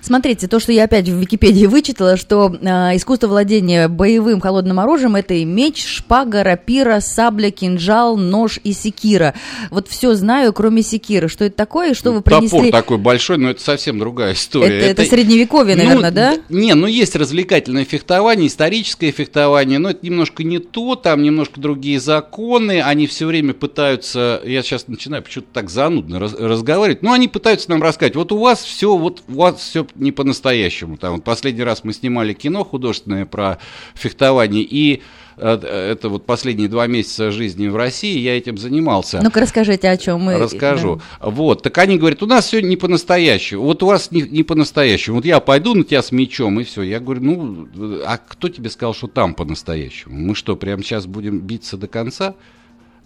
Смотрите, 0.00 0.48
то, 0.48 0.60
что 0.60 0.72
я 0.72 0.84
опять 0.84 1.08
в 1.08 1.18
Википедии 1.18 1.66
вычитала, 1.66 2.16
что 2.16 2.54
э, 2.54 2.66
искусство 2.96 3.28
владения 3.28 3.88
боевым 3.88 4.40
холодным 4.40 4.80
оружием 4.80 5.16
это 5.16 5.34
и 5.34 5.44
меч, 5.44 5.84
шпага, 5.86 6.42
рапира, 6.42 7.00
сабля, 7.00 7.50
кинжал, 7.50 8.16
нож 8.16 8.58
и 8.64 8.72
секира. 8.72 9.34
Вот 9.70 9.88
все 9.88 10.14
знаю, 10.14 10.52
кроме 10.52 10.82
секиры. 10.82 11.28
Что 11.28 11.44
это 11.44 11.56
такое 11.56 11.92
и 11.92 11.94
что 11.94 12.12
вы 12.12 12.22
принесли? 12.22 12.48
Топор 12.48 12.70
такой 12.70 12.98
большой, 12.98 13.38
но 13.38 13.50
это 13.50 13.62
совсем 13.62 13.98
другая 13.98 14.34
история. 14.34 14.78
Это, 14.78 14.86
это, 14.86 15.02
это 15.02 15.10
средневековье, 15.10 15.76
наверное, 15.76 16.10
ну, 16.10 16.16
да? 16.16 16.36
Не, 16.48 16.74
ну 16.74 16.86
есть 16.86 17.16
развлекательное 17.16 17.84
фехтование, 17.84 18.48
историческое 18.48 19.10
фехтование, 19.10 19.78
но 19.78 19.90
это 19.90 20.04
немножко 20.04 20.44
не 20.44 20.58
то, 20.58 20.94
там 20.96 21.22
немножко 21.22 21.60
другие 21.60 22.00
законы, 22.00 22.82
они 22.82 23.06
все 23.06 23.26
время 23.26 23.54
пытаются, 23.54 24.40
я 24.44 24.62
сейчас 24.62 24.88
начинаю 24.88 25.22
почему-то 25.22 25.48
так 25.52 25.70
занудно 25.70 26.18
раз, 26.18 26.34
разговаривать, 26.34 27.02
но 27.02 27.12
они 27.12 27.28
пытаются 27.28 27.70
нам 27.70 27.82
рассказать, 27.82 28.16
вот 28.16 28.32
у 28.32 28.38
вас 28.38 28.62
все, 28.62 28.96
вот 28.96 29.22
у 29.28 29.34
вас 29.44 29.60
все 29.60 29.86
не 29.94 30.12
по-настоящему. 30.12 30.96
Там, 30.96 31.14
вот 31.14 31.24
последний 31.24 31.62
раз 31.62 31.84
мы 31.84 31.92
снимали 31.92 32.32
кино 32.32 32.64
художественное 32.64 33.26
про 33.26 33.58
фехтование, 33.94 34.62
и 34.62 35.02
э, 35.36 35.90
это 35.92 36.08
вот 36.08 36.26
последние 36.26 36.68
два 36.68 36.86
месяца 36.86 37.30
жизни 37.30 37.68
в 37.68 37.76
России 37.76 38.18
я 38.18 38.36
этим 38.36 38.58
занимался. 38.58 39.20
Ну-ка 39.22 39.40
расскажите, 39.40 39.88
о 39.88 39.96
чем 39.96 40.20
мы... 40.22 40.38
Расскажу. 40.38 41.00
Да. 41.20 41.30
Вот, 41.30 41.62
так 41.62 41.78
они 41.78 41.98
говорят, 41.98 42.22
у 42.22 42.26
нас 42.26 42.46
все 42.46 42.60
не 42.60 42.76
по-настоящему. 42.76 43.62
Вот 43.62 43.82
у 43.82 43.86
вас 43.86 44.10
не, 44.10 44.22
не 44.22 44.42
по-настоящему. 44.42 45.16
Вот 45.16 45.24
я 45.24 45.40
пойду 45.40 45.74
на 45.74 45.84
тебя 45.84 46.02
с 46.02 46.12
мечом, 46.12 46.60
и 46.60 46.64
все. 46.64 46.82
Я 46.82 47.00
говорю, 47.00 47.22
ну, 47.22 47.68
а 48.06 48.18
кто 48.18 48.48
тебе 48.48 48.70
сказал, 48.70 48.94
что 48.94 49.06
там 49.06 49.34
по-настоящему? 49.34 50.14
Мы 50.16 50.34
что, 50.34 50.56
прямо 50.56 50.82
сейчас 50.82 51.06
будем 51.06 51.40
биться 51.40 51.76
до 51.76 51.88
конца? 51.88 52.34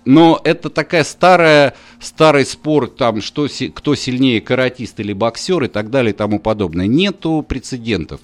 Но 0.08 0.40
это 0.42 0.70
такая 0.70 1.04
старая, 1.04 1.74
старый 2.00 2.46
спор, 2.46 2.88
там, 2.88 3.20
что, 3.20 3.46
кто 3.74 3.94
сильнее, 3.94 4.40
каратист 4.40 4.98
или 5.00 5.12
боксер 5.12 5.64
и 5.64 5.68
так 5.68 5.90
далее 5.90 6.14
и 6.14 6.16
тому 6.16 6.40
подобное. 6.40 6.86
Нету 6.86 7.44
прецедентов 7.46 8.22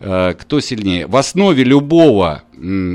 э, 0.00 0.34
кто 0.36 0.58
сильнее. 0.58 1.06
В 1.06 1.14
основе 1.14 1.62
любого, 1.62 2.42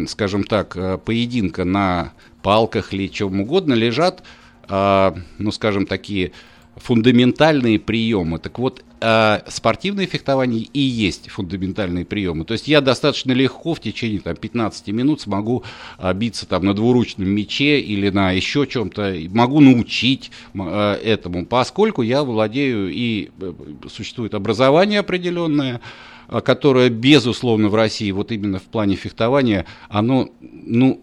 скажем 0.09 0.43
так, 0.43 0.75
э, 0.75 0.97
поединка 0.97 1.63
на 1.63 2.11
палках 2.41 2.93
или 2.93 3.07
чем 3.07 3.39
угодно 3.39 3.73
лежат, 3.73 4.21
э, 4.67 5.11
ну, 5.37 5.51
скажем, 5.53 5.85
такие 5.85 6.33
фундаментальные 6.79 7.79
приемы. 7.79 8.39
Так 8.39 8.59
вот, 8.59 8.83
э, 9.01 9.39
спортивное 9.47 10.07
фехтование 10.07 10.61
и 10.61 10.79
есть 10.79 11.29
фундаментальные 11.29 12.05
приемы. 12.05 12.45
То 12.45 12.53
есть 12.53 12.67
я 12.67 12.81
достаточно 12.81 13.31
легко 13.31 13.73
в 13.73 13.79
течение 13.79 14.19
там, 14.19 14.35
15 14.35 14.87
минут 14.89 15.21
смогу 15.21 15.63
э, 15.97 16.13
биться 16.13 16.47
там, 16.47 16.65
на 16.65 16.73
двуручном 16.73 17.27
мече 17.27 17.79
или 17.79 18.09
на 18.09 18.31
еще 18.31 18.65
чем-то, 18.65 19.15
могу 19.29 19.59
научить 19.59 20.31
э, 20.53 20.93
этому, 21.03 21.45
поскольку 21.45 22.01
я 22.01 22.23
владею 22.23 22.89
и 22.91 23.29
э, 23.39 23.53
существует 23.89 24.33
образование 24.33 24.99
определенное, 24.99 25.81
которое, 26.43 26.89
безусловно, 26.89 27.69
в 27.69 27.75
России, 27.75 28.11
вот 28.11 28.31
именно 28.31 28.59
в 28.59 28.63
плане 28.63 28.95
фехтования, 28.95 29.65
оно, 29.89 30.29
ну, 30.41 31.01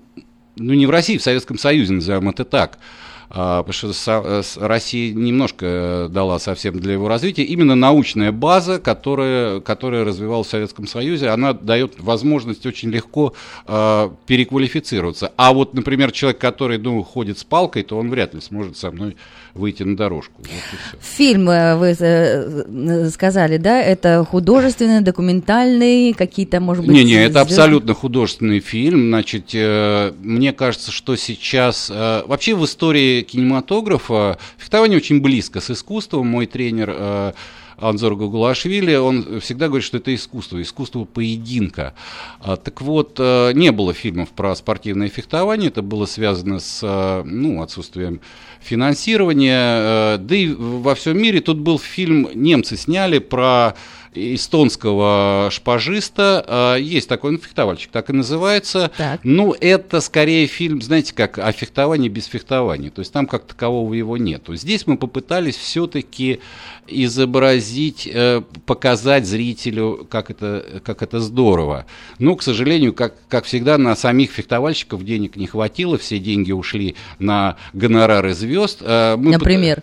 ну 0.56 0.74
не 0.74 0.86
в 0.86 0.90
России, 0.90 1.18
в 1.18 1.22
Советском 1.22 1.58
Союзе, 1.58 1.94
назовем 1.94 2.28
это 2.28 2.44
так, 2.44 2.78
а, 2.78 3.05
потому 3.28 3.72
что 3.72 3.92
э, 4.06 4.42
Россия 4.60 5.12
немножко 5.12 5.66
э, 5.66 6.08
дала 6.10 6.38
совсем 6.38 6.78
для 6.78 6.92
его 6.92 7.08
развития. 7.08 7.42
Именно 7.42 7.74
научная 7.74 8.32
база, 8.32 8.78
которая, 8.78 9.60
которая 9.60 10.04
развивалась 10.04 10.46
в 10.46 10.50
Советском 10.50 10.86
Союзе, 10.86 11.28
она 11.28 11.52
дает 11.52 11.94
возможность 11.98 12.66
очень 12.66 12.90
легко 12.90 13.34
э, 13.66 14.10
переквалифицироваться. 14.26 15.32
А 15.36 15.52
вот, 15.52 15.74
например, 15.74 16.12
человек, 16.12 16.40
который 16.40 16.78
ну, 16.78 17.02
ходит 17.02 17.38
с 17.38 17.44
палкой, 17.44 17.82
то 17.82 17.98
он 17.98 18.10
вряд 18.10 18.34
ли 18.34 18.40
сможет 18.40 18.76
со 18.76 18.90
мной 18.90 19.16
выйти 19.54 19.82
на 19.82 19.96
дорожку. 19.96 20.34
Вот 20.38 21.00
Фильм, 21.00 21.46
вы 21.46 23.10
сказали, 23.10 23.56
да, 23.56 23.80
это 23.80 24.24
художественный, 24.28 25.00
документальный, 25.00 26.12
какие-то, 26.12 26.60
может 26.60 26.84
быть... 26.84 26.94
Не-не, 26.94 27.24
это 27.24 27.40
абсолютно 27.40 27.94
художественный 27.94 28.60
фильм. 28.60 29.08
Значит, 29.08 29.54
мне 29.54 30.52
кажется, 30.52 30.92
что 30.92 31.16
сейчас... 31.16 31.90
Вообще 31.90 32.54
в 32.54 32.64
истории 32.64 33.15
кинематографа 33.22 34.38
фехтование 34.58 34.98
очень 34.98 35.20
близко 35.20 35.60
с 35.60 35.70
искусством. 35.70 36.26
Мой 36.26 36.46
тренер 36.46 36.94
э, 36.96 37.32
Анзор 37.78 38.16
Гугулашвили, 38.16 38.94
он 38.94 39.40
всегда 39.40 39.68
говорит, 39.68 39.84
что 39.84 39.98
это 39.98 40.14
искусство, 40.14 40.60
искусство 40.62 41.04
поединка. 41.04 41.94
А, 42.40 42.56
так 42.56 42.80
вот, 42.80 43.16
э, 43.18 43.52
не 43.54 43.72
было 43.72 43.92
фильмов 43.92 44.30
про 44.30 44.54
спортивное 44.54 45.08
фехтование, 45.08 45.68
это 45.68 45.82
было 45.82 46.06
связано 46.06 46.58
с 46.58 46.80
э, 46.82 47.22
ну, 47.24 47.62
отсутствием 47.62 48.20
финансирования, 48.60 50.16
да 50.16 50.34
и 50.34 50.48
во 50.48 50.94
всем 50.94 51.20
мире. 51.20 51.40
Тут 51.40 51.58
был 51.58 51.78
фильм, 51.78 52.28
немцы 52.34 52.76
сняли 52.76 53.18
про 53.18 53.76
эстонского 54.16 55.48
шпажиста. 55.52 56.44
А, 56.46 56.76
есть 56.76 57.08
такой 57.08 57.32
ну, 57.32 57.38
фехтовальщик, 57.38 57.90
так 57.90 58.10
и 58.10 58.12
называется. 58.12 58.90
Так. 58.96 59.20
Ну, 59.22 59.54
это 59.60 60.00
скорее 60.00 60.46
фильм, 60.46 60.82
знаете, 60.82 61.14
как 61.14 61.38
о 61.38 61.52
фехтовании 61.52 62.08
без 62.08 62.26
фехтования. 62.26 62.90
То 62.90 63.00
есть 63.00 63.12
там 63.12 63.26
как 63.26 63.44
такового 63.44 63.94
его 63.94 64.16
нету. 64.16 64.54
Здесь 64.56 64.86
мы 64.86 64.96
попытались 64.96 65.56
все-таки 65.56 66.40
изобразить, 66.88 68.08
э, 68.12 68.42
показать 68.64 69.26
зрителю, 69.26 70.06
как 70.08 70.30
это, 70.30 70.80
как 70.84 71.02
это 71.02 71.20
здорово. 71.20 71.86
Но, 72.18 72.36
к 72.36 72.42
сожалению, 72.42 72.92
как, 72.92 73.14
как 73.28 73.44
всегда, 73.44 73.78
на 73.78 73.96
самих 73.96 74.30
фехтовальщиков 74.30 75.04
денег 75.04 75.36
не 75.36 75.46
хватило. 75.46 75.98
Все 75.98 76.18
деньги 76.18 76.52
ушли 76.52 76.96
на 77.18 77.56
гонорары 77.72 78.34
звезд. 78.34 78.78
А, 78.82 79.16
мы 79.16 79.32
Например? 79.32 79.82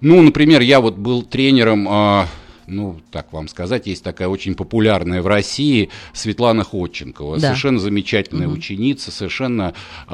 Ну, 0.00 0.20
например, 0.20 0.62
я 0.62 0.80
вот 0.80 0.96
был 0.96 1.22
тренером 1.22 1.86
а, 1.88 2.28
ну, 2.72 2.98
так 3.10 3.32
вам 3.32 3.48
сказать, 3.48 3.86
есть 3.86 4.02
такая 4.02 4.28
очень 4.28 4.54
популярная 4.54 5.22
в 5.22 5.26
России 5.26 5.90
Светлана 6.12 6.64
Ходченкова. 6.64 7.36
Да. 7.36 7.48
Совершенно 7.48 7.78
замечательная 7.78 8.48
угу. 8.48 8.56
ученица, 8.56 9.10
совершенно 9.10 9.74
э, 10.08 10.12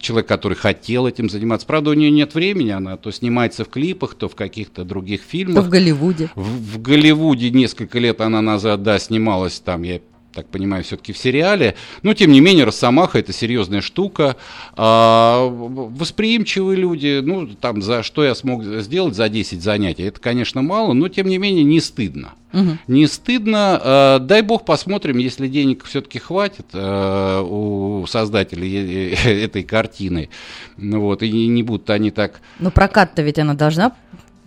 человек, 0.00 0.26
который 0.26 0.56
хотел 0.56 1.06
этим 1.06 1.30
заниматься. 1.30 1.66
Правда, 1.66 1.90
у 1.90 1.94
нее 1.94 2.10
нет 2.10 2.34
времени, 2.34 2.70
она 2.70 2.96
то 2.96 3.10
снимается 3.10 3.64
в 3.64 3.68
клипах, 3.68 4.14
то 4.14 4.28
в 4.28 4.34
каких-то 4.34 4.84
других 4.84 5.22
фильмах. 5.22 5.56
То 5.56 5.62
в 5.62 5.68
Голливуде. 5.70 6.30
В, 6.34 6.74
в 6.74 6.82
Голливуде 6.82 7.50
несколько 7.50 7.98
лет 7.98 8.20
она 8.20 8.42
назад, 8.42 8.82
да, 8.82 8.98
снималась 8.98 9.60
там, 9.60 9.82
я 9.82 10.00
так 10.32 10.46
понимаю, 10.48 10.84
все-таки 10.84 11.12
в 11.12 11.18
сериале. 11.18 11.74
Но, 12.02 12.14
тем 12.14 12.30
не 12.30 12.40
менее, 12.40 12.64
Росомаха– 12.64 13.18
это 13.20 13.32
серьезная 13.32 13.80
штука. 13.80 14.36
А, 14.74 15.48
восприимчивые 15.48 16.76
люди, 16.76 17.20
ну, 17.22 17.46
там, 17.46 17.82
за 17.82 18.02
что 18.02 18.24
я 18.24 18.34
смог 18.34 18.62
сделать 18.64 19.14
за 19.14 19.28
10 19.28 19.62
занятий, 19.62 20.04
это, 20.04 20.20
конечно, 20.20 20.62
мало, 20.62 20.92
но, 20.92 21.08
тем 21.08 21.28
не 21.28 21.38
менее, 21.38 21.64
не 21.64 21.80
стыдно. 21.80 22.34
Угу. 22.52 22.78
Не 22.86 23.06
стыдно. 23.06 23.80
А, 23.82 24.18
дай 24.18 24.42
бог 24.42 24.64
посмотрим, 24.64 25.18
если 25.18 25.48
денег 25.48 25.84
все-таки 25.84 26.18
хватит 26.18 26.66
а, 26.72 27.42
у 27.42 28.06
создателей 28.06 29.14
этой 29.44 29.62
картины. 29.62 30.28
Ну, 30.76 31.00
вот, 31.00 31.22
и 31.22 31.46
не 31.48 31.62
будут 31.62 31.90
они 31.90 32.10
так... 32.10 32.40
Ну, 32.58 32.70
прокат-то 32.70 33.22
ведь 33.22 33.38
она 33.38 33.54
должна 33.54 33.92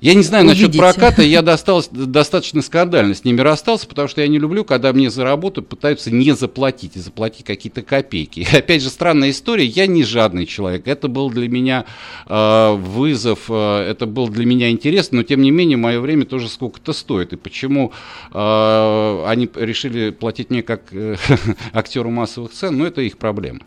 Я 0.02 0.16
не 0.16 0.24
знаю 0.24 0.46
насчет 0.46 0.76
проката, 0.76 1.22
я 1.22 1.42
достал, 1.44 1.84
достаточно 1.92 2.64
скандально 2.64 3.14
с 3.14 3.24
ними 3.24 3.40
расстался, 3.42 3.88
потому 3.88 4.08
что 4.08 4.22
я 4.22 4.28
не 4.28 4.40
люблю, 4.40 4.66
когда 4.66 4.94
мне 4.94 5.12
за 5.12 5.24
работу 5.24 5.62
пытаются 5.62 6.10
не 6.10 6.32
заплатить, 6.32 6.96
и 6.96 7.00
заплатить 7.00 7.46
какие-то 7.46 7.84
копейки. 7.84 8.40
И 8.40 8.46
опять 8.58 8.82
же, 8.82 8.90
странная 8.90 9.30
история, 9.30 9.66
я 9.66 9.86
не 9.86 10.04
жадный 10.04 10.48
человек, 10.48 10.88
это 10.88 11.08
был 11.08 11.30
для 11.30 11.48
меня 11.48 11.86
э, 12.26 12.74
вызов, 12.74 13.42
э, 13.50 13.88
это 13.90 14.08
был 14.08 14.28
для 14.28 14.48
меня 14.48 14.72
интересно, 14.72 15.18
но 15.18 15.24
тем 15.24 15.44
не 15.44 15.52
менее, 15.52 15.78
мое 15.78 16.00
время 16.00 16.26
тоже 16.26 16.50
сколько-то 16.50 16.94
стоит. 16.94 17.34
И 17.34 17.36
почему 17.36 17.92
э, 18.34 19.24
они 19.28 19.48
решили 19.54 20.10
платить 20.10 20.50
мне 20.50 20.64
как 20.64 20.82
э, 20.92 21.16
актеру 21.74 22.10
массовых 22.10 22.54
сцен, 22.54 22.76
ну 22.76 22.86
это 22.86 23.02
их 23.02 23.20
проблема. 23.20 23.60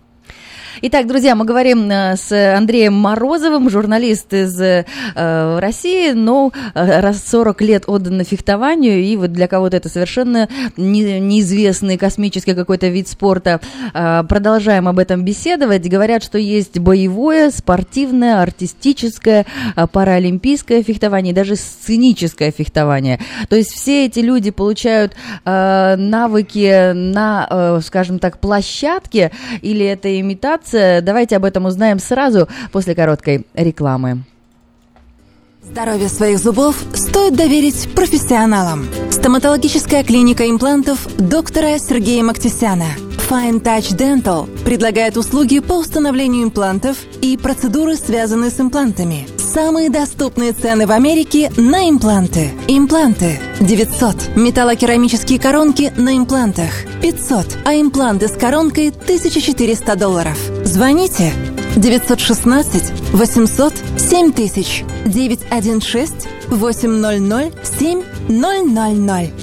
Итак, 0.82 1.06
друзья, 1.06 1.36
мы 1.36 1.44
говорим 1.44 1.88
э, 1.88 2.16
с 2.16 2.32
Андреем 2.32 2.94
Морозовым, 2.94 3.70
журналист 3.70 4.34
из 4.34 4.60
э, 4.60 4.84
России, 5.14 6.10
но 6.12 6.52
э, 6.74 7.00
раз 7.00 7.24
40 7.28 7.62
лет 7.62 7.84
отдано 7.86 8.24
фехтованию, 8.24 9.00
и 9.00 9.16
вот 9.16 9.32
для 9.32 9.46
кого-то 9.46 9.76
это 9.76 9.88
совершенно 9.88 10.48
не, 10.76 11.20
неизвестный 11.20 11.96
космический 11.96 12.54
какой-то 12.54 12.88
вид 12.88 13.06
спорта. 13.06 13.60
Э, 13.94 14.24
продолжаем 14.28 14.88
об 14.88 14.98
этом 14.98 15.24
беседовать. 15.24 15.88
Говорят, 15.88 16.24
что 16.24 16.38
есть 16.38 16.80
боевое, 16.80 17.50
спортивное, 17.50 18.42
артистическое, 18.42 19.46
э, 19.76 19.86
паралимпийское 19.86 20.82
фехтование, 20.82 21.32
даже 21.32 21.54
сценическое 21.54 22.50
фехтование. 22.50 23.20
То 23.48 23.54
есть 23.54 23.70
все 23.70 24.06
эти 24.06 24.18
люди 24.18 24.50
получают 24.50 25.14
э, 25.44 25.94
навыки 25.96 26.92
на, 26.94 27.46
э, 27.48 27.80
скажем 27.84 28.18
так, 28.18 28.40
площадке, 28.40 29.30
или 29.62 29.86
это 29.86 30.20
имитация? 30.20 30.63
Давайте 30.72 31.36
об 31.36 31.44
этом 31.44 31.66
узнаем 31.66 31.98
сразу 31.98 32.48
после 32.72 32.94
короткой 32.94 33.46
рекламы. 33.54 34.24
Здоровье 35.62 36.08
своих 36.08 36.38
зубов 36.38 36.76
стоит 36.92 37.36
доверить 37.36 37.88
профессионалам. 37.94 38.86
Стоматологическая 39.10 40.04
клиника 40.04 40.48
имплантов 40.48 41.06
доктора 41.16 41.78
Сергея 41.78 42.22
Мактисяна. 42.22 42.88
Fine 43.30 43.62
Touch 43.62 43.96
Dental 43.96 44.46
предлагает 44.64 45.16
услуги 45.16 45.60
по 45.60 45.74
установлению 45.74 46.44
имплантов 46.44 46.98
и 47.22 47.38
процедуры, 47.38 47.96
связанные 47.96 48.50
с 48.50 48.60
имплантами. 48.60 49.26
Самые 49.38 49.88
доступные 49.88 50.52
цены 50.52 50.86
в 50.86 50.90
Америке 50.90 51.50
на 51.56 51.88
импланты. 51.88 52.50
Импланты 52.68 53.38
900. 53.60 54.36
Металлокерамические 54.36 55.40
коронки 55.40 55.92
на 55.96 56.18
имплантах 56.18 56.70
500. 57.00 57.58
А 57.64 57.74
импланты 57.74 58.28
с 58.28 58.32
коронкой 58.32 58.90
1400 58.90 59.96
долларов. 59.96 60.38
Звоните 60.64 61.32
916 61.76 62.92
800 63.12 63.72
7000 63.96 64.84
916 65.06 66.28
800 66.50 67.52
7000. 67.62 68.04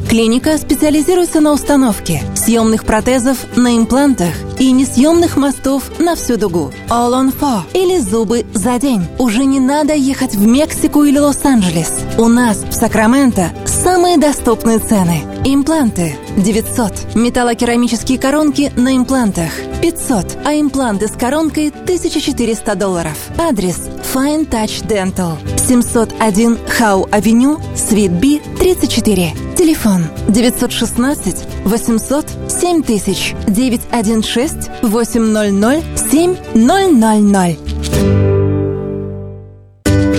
Клиника 0.09 0.57
специализируется 0.57 1.39
на 1.39 1.53
установке 1.53 2.23
съемных 2.35 2.85
протезов 2.85 3.45
на 3.55 3.77
имплантах 3.77 4.33
и 4.59 4.71
несъемных 4.71 5.37
мостов 5.37 5.99
на 5.99 6.15
всю 6.15 6.37
дугу. 6.37 6.71
All 6.89 7.13
on 7.13 7.33
four 7.39 7.61
или 7.73 7.99
зубы 7.99 8.45
за 8.53 8.79
день. 8.79 9.03
Уже 9.19 9.45
не 9.45 9.59
надо 9.59 9.93
ехать 9.93 10.35
в 10.35 10.45
Мексику 10.45 11.03
или 11.03 11.19
Лос-Анджелес. 11.19 11.93
У 12.17 12.27
нас 12.27 12.63
в 12.69 12.73
Сакраменто 12.73 13.51
самые 13.83 14.17
доступные 14.17 14.79
цены. 14.79 15.23
Импланты 15.43 16.15
900. 16.37 17.15
Металлокерамические 17.15 18.19
коронки 18.19 18.71
на 18.75 18.95
имплантах 18.95 19.51
500. 19.81 20.37
А 20.45 20.53
импланты 20.53 21.07
с 21.07 21.11
коронкой 21.11 21.69
1400 21.69 22.75
долларов. 22.75 23.17
Адрес 23.37 23.77
Fine 24.13 24.47
Touch 24.47 24.85
Dental 24.85 25.37
701 25.57 26.59
Хау 26.67 27.07
Авеню, 27.11 27.59
Свит 27.75 28.11
Би, 28.11 28.39
34. 28.59 29.33
Телефон 29.57 30.05
916 30.27 31.65
800 31.65 32.25
7000 32.49 33.35
916 33.47 34.69
800 34.83 35.83
7000. 36.11 37.57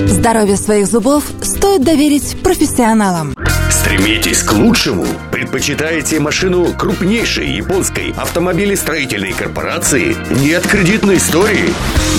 Здоровье 0.08 0.56
своих 0.56 0.86
зубов 0.86 1.24
стоит 1.42 1.82
доверить 1.82 2.40
профессионалам. 2.42 3.34
Стремитесь 3.92 4.42
к 4.42 4.54
лучшему? 4.54 5.04
Предпочитаете 5.42 6.20
машину 6.20 6.72
крупнейшей 6.72 7.50
японской 7.50 8.14
автомобилестроительной 8.16 9.32
корпорации? 9.32 10.16
Нет 10.40 10.64
кредитной 10.64 11.16
истории? 11.16 11.74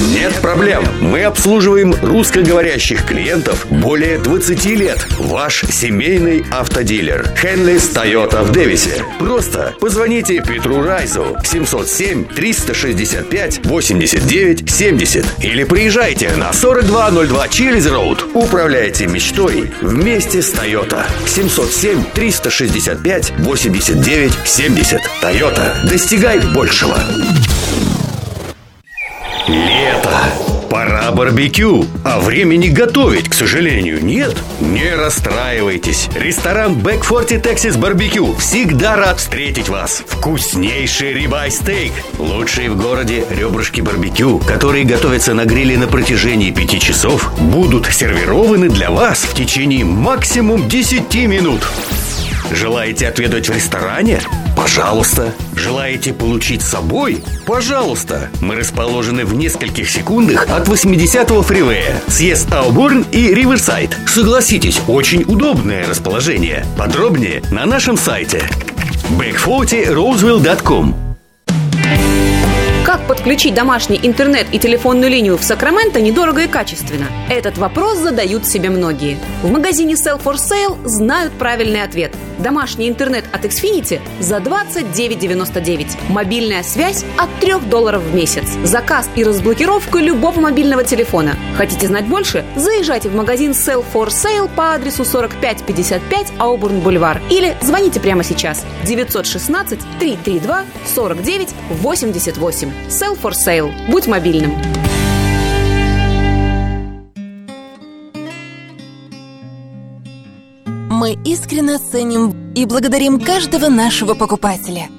Нет 0.10 0.34
проблем. 0.42 0.84
Мы 1.00 1.24
обслуживаем 1.24 1.96
русскоговорящих 2.02 3.06
клиентов 3.06 3.66
более 3.70 4.18
20 4.18 4.66
лет. 4.66 5.08
Ваш 5.18 5.62
семейный 5.62 6.44
автодилер. 6.52 7.26
Хенлис 7.38 7.88
Тойота 7.88 8.44
в 8.44 8.52
Дэвисе. 8.52 9.06
Просто 9.20 9.74
позвоните 9.80 10.42
Петру 10.42 10.82
Райзу 10.84 11.38
707 11.46 12.26
365 12.26 13.66
89 13.66 14.70
70 14.70 15.26
или 15.40 15.64
приезжайте 15.64 16.36
на 16.36 16.52
4202 16.52 17.48
Чилиз 17.48 17.88
Роуд. 17.88 18.26
Управляйте 18.34 19.08
мечтой 19.08 19.72
вместе 19.82 20.42
с 20.42 20.50
Тойота. 20.50 21.06
707 21.26 22.04
365 22.14 23.13
89 23.22 24.34
70. 24.44 25.00
Тойота. 25.22 25.76
Достигай 25.88 26.40
большего. 26.40 26.98
Лето. 29.48 30.20
Пора 30.70 31.12
барбекю. 31.12 31.86
А 32.04 32.20
времени 32.20 32.70
готовить, 32.70 33.30
к 33.30 33.36
сожалению, 33.36 34.04
нет. 34.04 34.36
Не 34.60 34.96
расстраивайтесь. 34.96 36.10
Ресторан 36.16 36.82
40 36.82 37.34
Texas 37.34 37.78
Барбекю 37.78 38.36
всегда 38.38 38.96
рад 38.96 39.20
встретить 39.20 39.70
вас. 39.70 40.02
Вкуснейший 40.08 41.14
рибай 41.14 41.52
стейк. 41.52 41.94
Лучшие 42.18 42.72
в 42.72 42.78
городе 42.82 43.26
ребрышки 43.30 43.82
барбекю, 43.82 44.40
которые 44.40 44.86
готовятся 44.86 45.36
на 45.36 45.46
гриле 45.46 45.78
на 45.78 45.88
протяжении 45.88 46.50
пяти 46.50 46.80
часов, 46.80 47.32
будут 47.38 47.86
сервированы 47.86 48.70
для 48.70 48.90
вас 48.90 49.20
в 49.20 49.36
течение 49.36 49.86
максимум 49.86 50.68
10 50.68 51.14
минут. 51.28 51.62
Желаете 52.54 53.08
отведать 53.08 53.50
в 53.50 53.54
ресторане? 53.54 54.22
Пожалуйста. 54.56 55.34
Желаете 55.56 56.14
получить 56.14 56.62
с 56.62 56.70
собой? 56.70 57.24
Пожалуйста. 57.48 58.30
Мы 58.42 58.56
расположены 58.56 59.26
в 59.26 59.34
нескольких 59.34 59.90
секундах 59.90 60.48
от 60.50 60.68
80-го 60.68 61.42
фривея. 61.42 62.00
Съезд 62.08 62.54
Ауборн 62.54 63.06
и 63.12 63.34
Риверсайд. 63.34 63.98
Согласитесь, 64.08 64.82
очень 64.88 65.24
удобное 65.24 65.88
расположение. 65.88 66.64
Подробнее 66.78 67.42
на 67.50 67.66
нашем 67.66 67.98
сайте 67.98 68.44
back40roseville.com 69.18 71.03
Как 72.86 73.08
подключить 73.08 73.54
домашний 73.54 73.98
интернет 74.04 74.46
и 74.52 74.60
телефонную 74.60 75.10
линию 75.10 75.38
в 75.38 75.44
Сакраменто 75.44 76.02
недорого 76.02 76.42
и 76.42 76.48
качественно? 76.48 77.06
Этот 77.30 77.58
вопрос 77.58 77.98
задают 78.00 78.46
себе 78.46 78.70
многие. 78.70 79.18
В 79.42 79.50
магазине 79.50 79.94
Sell 79.94 80.22
for 80.22 80.34
Sale 80.34 80.78
знают 80.84 81.32
правильный 81.32 81.82
ответ. 81.82 82.14
Домашний 82.40 82.90
интернет 82.90 83.24
от 83.32 83.46
Xfinity 83.46 84.02
за 84.20 84.38
29,99. 84.40 85.96
Мобильная 86.10 86.62
связь 86.62 87.06
от 87.18 87.30
3 87.40 87.70
долларов 87.70 88.04
в 88.04 88.14
месяц. 88.14 88.44
Заказ 88.66 89.10
и 89.16 89.24
разблокировка 89.24 90.00
любого 90.00 90.42
мобильного 90.42 90.84
телефона. 90.84 91.38
Хотите 91.56 91.88
знать 91.88 92.06
больше? 92.06 92.44
Заезжайте 92.58 93.08
в 93.08 93.16
магазин 93.16 93.52
Sell 93.52 93.86
for 93.94 94.08
Sale 94.08 94.50
по 94.54 94.74
адресу 94.74 95.06
4555 95.06 96.34
Аубурн 96.38 96.82
Бульвар 96.82 97.22
или 97.30 97.56
звоните 97.62 98.02
прямо 98.02 98.26
сейчас 98.26 98.66
916 98.84 99.80
332 100.00 100.64
49 100.94 101.50
88. 101.70 102.73
Sell 102.90 103.20
for 103.20 103.32
Sale. 103.32 103.72
Будь 103.90 104.08
мобильным. 104.08 104.54
Мы 110.90 111.18
искренне 111.26 111.78
ценим 111.80 112.54
и 112.54 112.66
благодарим 112.66 113.20
каждого 113.20 113.68
нашего 113.68 114.14
покупателя. 114.14 114.90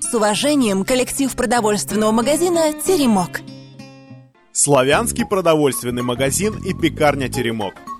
С 0.00 0.12
уважением, 0.12 0.84
коллектив 0.84 1.34
продовольственного 1.34 2.12
магазина 2.12 2.72
«Теремок». 2.84 3.40
Славянский 4.52 5.24
продовольственный 5.26 6.02
магазин 6.02 6.54
и 6.64 6.74
пекарня 6.74 7.28
«Теремок». 7.28 7.74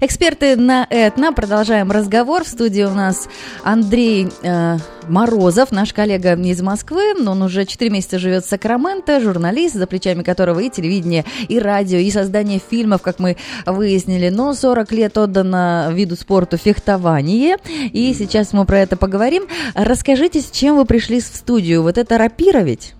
Эксперты 0.00 0.54
на 0.54 0.86
Этно. 0.90 1.32
Продолжаем 1.32 1.90
разговор. 1.90 2.44
В 2.44 2.48
студии 2.48 2.82
у 2.82 2.94
нас 2.94 3.28
Андрей 3.64 4.28
э, 4.42 4.76
Морозов, 5.08 5.72
наш 5.72 5.92
коллега 5.92 6.34
из 6.34 6.62
Москвы. 6.62 7.14
Он 7.18 7.42
уже 7.42 7.64
4 7.64 7.90
месяца 7.90 8.20
живет 8.20 8.44
в 8.44 8.48
Сакраменто, 8.48 9.20
журналист, 9.20 9.74
за 9.74 9.88
плечами 9.88 10.22
которого 10.22 10.60
и 10.60 10.70
телевидение, 10.70 11.24
и 11.48 11.58
радио, 11.58 11.98
и 11.98 12.10
создание 12.12 12.60
фильмов, 12.60 13.02
как 13.02 13.18
мы 13.18 13.36
выяснили. 13.66 14.28
Но 14.28 14.54
40 14.54 14.92
лет 14.92 15.18
отдано 15.18 15.90
виду 15.92 16.14
спорту 16.14 16.58
фехтование. 16.58 17.56
И 17.92 18.14
сейчас 18.14 18.52
мы 18.52 18.66
про 18.66 18.78
это 18.78 18.96
поговорим. 18.96 19.48
Расскажите, 19.74 20.40
с 20.40 20.52
чем 20.52 20.76
вы 20.76 20.84
пришли 20.84 21.20
в 21.20 21.24
студию? 21.24 21.82
Вот 21.82 21.98
это 21.98 22.18
рапира 22.18 22.60
ведь? 22.60 22.94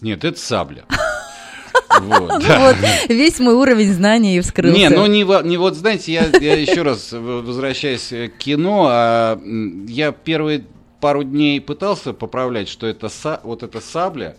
Нет, 0.00 0.24
это 0.24 0.40
сабля. 0.40 0.84
Вот, 2.00 2.42
вот 2.42 2.76
весь 3.08 3.38
мой 3.38 3.54
уровень 3.54 3.92
знаний 3.92 4.40
вскрылся. 4.40 4.76
Не, 4.76 4.88
ну 4.88 5.06
не, 5.06 5.24
не 5.48 5.56
вот, 5.56 5.74
знаете, 5.74 6.12
я, 6.12 6.26
я 6.40 6.54
еще 6.54 6.82
раз 6.82 7.12
возвращаясь 7.12 8.08
к 8.08 8.38
кино, 8.38 8.86
а, 8.88 9.40
я 9.86 10.12
первые 10.12 10.64
пару 11.00 11.22
дней 11.24 11.60
пытался 11.60 12.12
поправлять, 12.12 12.68
что 12.68 12.86
это 12.86 13.08
са, 13.08 13.40
вот 13.42 13.62
эта 13.62 13.80
сабля, 13.80 14.36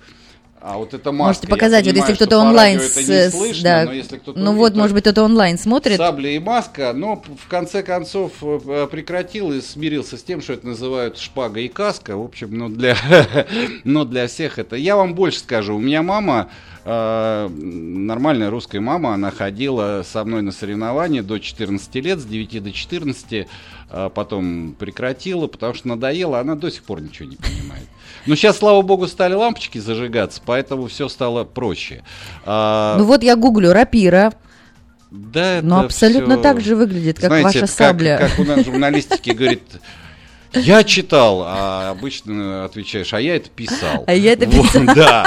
а 0.65 0.78
вот 0.78 0.93
это 0.93 1.12
маска, 1.12 1.28
Можете 1.28 1.47
показать, 1.47 1.84
понимаю, 1.84 2.02
вот 2.02 2.10
если 2.10 2.23
кто-то 2.23 2.39
онлайн, 2.39 2.80
с, 2.80 3.32
слышно, 3.32 3.63
да. 3.63 3.84
ну 3.84 3.91
увидит, 3.91 4.58
вот, 4.58 4.76
может 4.76 4.93
быть, 4.93 5.04
кто-то 5.04 5.23
онлайн 5.23 5.58
смотрит. 5.58 5.97
Сабля 5.97 6.30
и 6.30 6.39
маска, 6.39 6.93
но 6.95 7.21
в 7.21 7.49
конце 7.49 7.84
концов 7.84 8.32
э, 8.41 8.88
прекратил 8.89 9.52
и 9.52 9.60
смирился 9.60 10.17
с 10.17 10.23
тем, 10.23 10.41
что 10.41 10.54
это 10.54 10.65
называют 10.65 11.17
шпага 11.17 11.60
и 11.60 11.67
каска. 11.67 12.15
В 12.15 12.23
общем, 12.23 12.58
ну 12.58 12.69
для, 12.69 12.95
но 13.84 14.06
для 14.06 14.28
всех 14.28 14.58
это. 14.58 14.78
Я 14.78 14.95
вам 14.95 15.15
больше 15.15 15.39
скажу, 15.39 15.76
у 15.76 15.80
меня 15.80 16.02
мама 16.02 16.49
э, 16.86 17.49
нормальная 17.49 18.49
русская 18.49 18.80
мама, 18.80 19.15
она 19.15 19.32
ходила 19.32 20.02
со 20.06 20.23
мной 20.23 20.43
на 20.43 20.54
соревнования 20.54 21.23
до 21.23 21.39
14 21.39 21.95
лет, 21.95 22.19
с 22.19 22.23
9 22.23 22.63
до 22.63 22.71
14, 22.71 23.34
э, 23.89 24.10
потом 24.15 24.78
прекратила, 24.80 25.47
потому 25.47 25.73
что 25.73 25.89
надоело, 25.89 26.39
она 26.39 26.56
до 26.56 26.71
сих 26.71 26.84
пор 26.84 27.02
ничего 27.02 27.28
не 27.28 27.36
понимает. 27.36 27.88
Но 28.25 28.36
сейчас, 28.36 28.57
слава 28.57 28.81
богу, 28.81 29.07
стали 29.07 29.33
лампочки 29.33 29.79
зажигаться, 29.79 30.41
поэтому 30.45 30.88
все 30.88 31.09
стало 31.09 31.43
проще. 31.43 32.03
А... 32.45 32.95
Ну 32.97 33.05
вот 33.05 33.23
я 33.23 33.36
гуглю 33.36 33.73
рапира. 33.73 34.33
Да, 35.12 35.59
Но 35.62 35.81
абсолютно 35.81 36.36
все... 36.36 36.43
так 36.43 36.62
же 36.62 36.75
выглядит, 36.75 37.19
как 37.19 37.27
Знаете, 37.27 37.59
ваша 37.62 37.67
сабля. 37.67 38.17
Как, 38.17 38.31
как 38.31 38.39
у 38.39 38.43
нас 38.45 38.59
в 38.62 38.65
журналистике 38.65 39.33
говорит, 39.33 39.62
я 40.53 40.83
читал, 40.83 41.43
а 41.45 41.89
обычно 41.91 42.65
отвечаешь, 42.65 43.13
а 43.13 43.21
я 43.21 43.35
это 43.35 43.49
писал. 43.49 44.03
А 44.07 44.13
я 44.13 44.33
это 44.33 44.45
писал. 44.45 44.83
Вот, 44.83 44.95
да. 44.95 45.25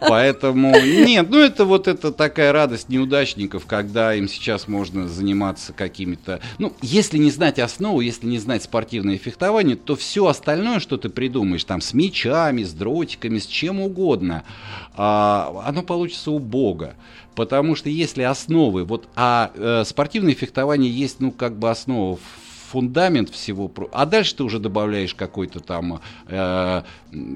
Поэтому 0.00 0.78
нет, 0.80 1.28
ну 1.30 1.38
это 1.40 1.64
вот 1.64 1.88
это 1.88 2.12
такая 2.12 2.52
радость 2.52 2.88
неудачников, 2.88 3.66
когда 3.66 4.14
им 4.14 4.28
сейчас 4.28 4.68
можно 4.68 5.08
заниматься 5.08 5.72
какими-то. 5.72 6.40
Ну, 6.58 6.72
если 6.82 7.18
не 7.18 7.30
знать 7.30 7.58
основу, 7.58 8.00
если 8.00 8.26
не 8.26 8.38
знать 8.38 8.62
спортивное 8.62 9.18
фехтование, 9.18 9.76
то 9.76 9.96
все 9.96 10.26
остальное, 10.26 10.80
что 10.80 10.96
ты 10.96 11.08
придумаешь, 11.08 11.64
там 11.64 11.80
с 11.80 11.94
мечами, 11.94 12.62
с 12.62 12.72
дротиками, 12.72 13.38
с 13.38 13.46
чем 13.46 13.80
угодно, 13.80 14.44
а, 14.96 15.62
оно 15.66 15.82
получится 15.82 16.30
у 16.30 16.38
Бога. 16.38 16.94
Потому 17.34 17.74
что 17.74 17.88
если 17.88 18.22
основы, 18.22 18.84
вот, 18.84 19.08
а 19.16 19.50
э, 19.54 19.82
спортивное 19.84 20.34
фехтование 20.34 20.90
есть, 20.90 21.18
ну, 21.18 21.32
как 21.32 21.58
бы 21.58 21.68
основа 21.68 22.18
фундамент 22.70 23.30
всего. 23.30 23.70
А 23.92 24.06
дальше 24.06 24.36
ты 24.36 24.44
уже 24.44 24.58
добавляешь 24.58 25.14
какой-то 25.14 25.60
там 25.60 26.00
э, 26.28 26.82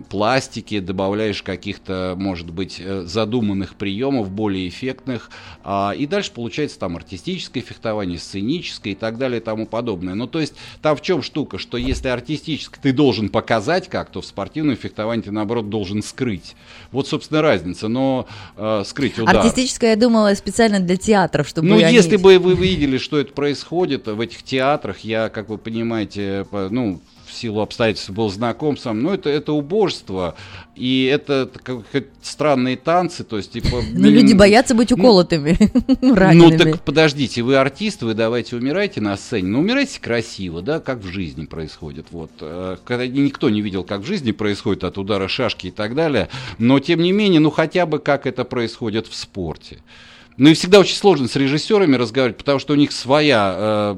пластики, 0.08 0.80
добавляешь 0.80 1.42
каких-то, 1.42 2.14
может 2.16 2.50
быть, 2.50 2.80
э, 2.80 3.02
задуманных 3.02 3.74
приемов, 3.74 4.30
более 4.30 4.68
эффектных. 4.68 5.30
А, 5.64 5.92
и 5.96 6.06
дальше 6.06 6.32
получается 6.32 6.78
там 6.78 6.96
артистическое 6.96 7.62
фехтование, 7.62 8.18
сценическое 8.18 8.92
и 8.92 8.96
так 8.96 9.18
далее 9.18 9.40
и 9.40 9.44
тому 9.44 9.66
подобное. 9.66 10.14
Ну, 10.14 10.26
то 10.26 10.40
есть 10.40 10.54
там 10.82 10.96
в 10.96 11.02
чем 11.02 11.22
штука, 11.22 11.58
что 11.58 11.76
если 11.76 12.08
артистическое 12.08 12.80
ты 12.82 12.92
должен 12.92 13.28
показать 13.28 13.88
как, 13.88 14.10
то 14.10 14.20
в 14.20 14.26
спортивном 14.26 14.76
фехтовании 14.76 15.22
ты, 15.22 15.30
наоборот, 15.30 15.68
должен 15.68 16.02
скрыть. 16.02 16.54
Вот, 16.92 17.08
собственно, 17.08 17.42
разница, 17.42 17.88
но 17.88 18.26
э, 18.56 18.82
скрыть 18.86 19.18
удар. 19.18 19.36
Артистическое, 19.36 19.90
я 19.90 19.96
думала, 19.96 20.34
специально 20.34 20.80
для 20.80 20.96
театров, 20.96 21.48
чтобы 21.48 21.68
Ну, 21.68 21.78
они... 21.78 21.92
если 21.92 22.16
бы 22.16 22.38
вы 22.38 22.54
видели, 22.54 22.98
что 22.98 23.18
это 23.18 23.32
происходит 23.32 24.06
в 24.06 24.20
этих 24.20 24.42
театрах, 24.42 25.00
я 25.00 25.17
как 25.32 25.48
вы 25.48 25.58
понимаете, 25.58 26.46
ну, 26.52 27.00
в 27.28 27.32
силу 27.32 27.60
обстоятельств 27.60 28.10
был 28.10 28.30
знаком 28.30 28.76
сам, 28.76 29.02
но 29.02 29.14
это, 29.14 29.28
это 29.28 29.52
убожество, 29.52 30.34
и 30.74 31.04
это 31.04 31.50
как, 31.62 31.84
странные 32.22 32.76
танцы, 32.76 33.22
то 33.24 33.36
есть 33.36 33.52
типа... 33.52 33.82
Ну, 33.92 34.08
люди 34.08 34.32
боятся 34.32 34.74
быть 34.74 34.90
ну, 34.90 34.96
уколотыми, 34.96 35.56
ну, 36.00 36.14
ну, 36.34 36.58
так 36.58 36.82
подождите, 36.82 37.42
вы 37.42 37.56
артист, 37.56 38.02
вы 38.02 38.14
давайте 38.14 38.56
умирайте 38.56 39.00
на 39.00 39.16
сцене, 39.16 39.48
но 39.48 39.60
умирайте 39.60 40.00
красиво, 40.00 40.62
да, 40.62 40.80
как 40.80 40.98
в 40.98 41.06
жизни 41.06 41.44
происходит, 41.44 42.06
вот. 42.10 42.30
Э, 42.40 42.76
когда 42.84 43.06
никто 43.06 43.50
не 43.50 43.60
видел, 43.60 43.84
как 43.84 44.00
в 44.00 44.06
жизни 44.06 44.32
происходит 44.32 44.84
от 44.84 44.98
удара 44.98 45.28
шашки 45.28 45.68
и 45.68 45.70
так 45.70 45.94
далее, 45.94 46.28
но 46.58 46.80
тем 46.80 47.02
не 47.02 47.12
менее, 47.12 47.40
ну, 47.40 47.50
хотя 47.50 47.86
бы 47.86 47.98
как 47.98 48.26
это 48.26 48.44
происходит 48.44 49.06
в 49.06 49.14
спорте. 49.14 49.78
Ну 50.38 50.50
и 50.50 50.54
всегда 50.54 50.78
очень 50.78 50.94
сложно 50.94 51.26
с 51.26 51.34
режиссерами 51.34 51.96
разговаривать, 51.96 52.38
потому 52.38 52.60
что 52.60 52.74
у 52.74 52.76
них 52.76 52.92
своя, 52.92 53.56
э, 53.58 53.96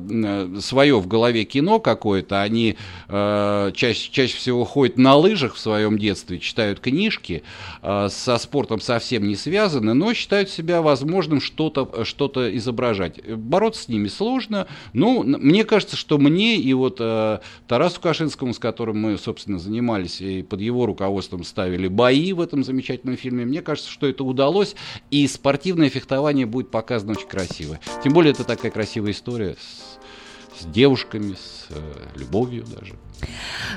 э 0.56 0.60
свое 0.60 0.98
в 0.98 1.06
голове 1.06 1.44
кино 1.44 1.80
какое-то. 1.80 2.40
Они 2.40 2.78
э, 3.08 3.72
чаще, 3.74 4.10
чаще 4.10 4.36
всего 4.36 4.64
ходят 4.64 4.96
на 4.96 5.16
лыжах 5.16 5.54
в 5.54 5.58
своем 5.58 5.98
детстве, 5.98 6.38
читают 6.38 6.80
книжки, 6.80 7.42
э, 7.82 8.08
со 8.10 8.38
спортом 8.38 8.80
совсем 8.80 9.28
не 9.28 9.36
связаны, 9.36 9.92
но 9.92 10.14
считают 10.14 10.48
себя 10.48 10.80
возможным 10.80 11.42
что-то 11.42 12.04
что 12.04 12.30
изображать. 12.56 13.22
Бороться 13.22 13.82
с 13.82 13.88
ними 13.88 14.08
сложно. 14.08 14.66
Ну, 14.94 15.22
мне 15.22 15.64
кажется, 15.64 15.96
что 15.96 16.16
мне 16.16 16.56
и 16.56 16.72
вот 16.72 16.96
э, 17.00 17.40
Тарасу 17.68 18.00
Кашинскому, 18.00 18.54
с 18.54 18.58
которым 18.58 18.98
мы, 18.98 19.18
собственно, 19.18 19.58
занимались 19.58 20.22
и 20.22 20.42
под 20.42 20.62
его 20.62 20.86
руководством 20.86 21.44
ставили 21.44 21.86
бои 21.86 22.32
в 22.32 22.40
этом 22.40 22.64
замечательном 22.64 23.18
фильме, 23.18 23.44
мне 23.44 23.60
кажется, 23.60 23.90
что 23.90 24.06
это 24.06 24.24
удалось. 24.24 24.74
И 25.10 25.26
спортивное 25.26 25.90
фехтование 25.90 26.29
соревнование 26.30 26.46
будет 26.46 26.70
показано 26.70 27.12
очень 27.12 27.28
красиво. 27.28 27.78
Тем 28.02 28.12
более 28.12 28.32
это 28.32 28.44
такая 28.44 28.70
красивая 28.70 29.12
история 29.12 29.56
с, 29.58 30.60
с 30.62 30.66
девушками, 30.66 31.34
с 31.34 31.66
э, 31.70 32.18
любовью 32.18 32.64
даже. 32.64 32.94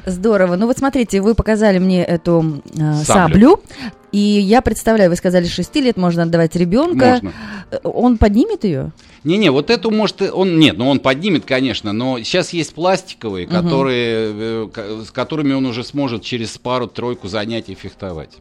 Здорово. 0.06 0.56
Ну 0.56 0.68
вот 0.68 0.78
смотрите, 0.78 1.22
вы 1.22 1.36
показали 1.36 1.80
мне 1.80 2.04
эту 2.04 2.62
э, 2.74 2.94
саблю. 3.04 3.04
саблю. 3.06 3.60
И 4.13 4.19
я 4.19 4.62
представляю, 4.62 5.10
вы 5.10 5.15
сказали, 5.15 5.47
6 5.47 5.76
лет 5.78 5.97
можно 5.97 6.23
отдавать 6.23 6.56
ребенка. 6.56 7.13
Можно. 7.13 7.34
Э, 7.71 7.78
он 7.84 8.17
поднимет 8.17 8.63
ее? 8.63 8.91
Не-не, 9.23 9.52
вот 9.52 9.69
эту 9.69 9.89
может 9.89 10.21
он 10.21 10.60
нет, 10.60 10.78
ну 10.78 10.89
он 10.89 10.99
поднимет, 10.99 11.45
конечно, 11.45 11.93
но 11.93 12.19
сейчас 12.19 12.52
есть 12.52 12.73
пластиковые, 12.73 13.47
угу. 13.47 13.56
которые, 13.56 14.69
э, 14.76 15.04
с 15.08 15.12
которыми 15.12 15.54
он 15.54 15.65
уже 15.65 15.84
сможет 15.84 16.23
через 16.23 16.58
пару-тройку 16.58 17.28
занятий 17.28 17.73
фехтовать. 17.73 18.32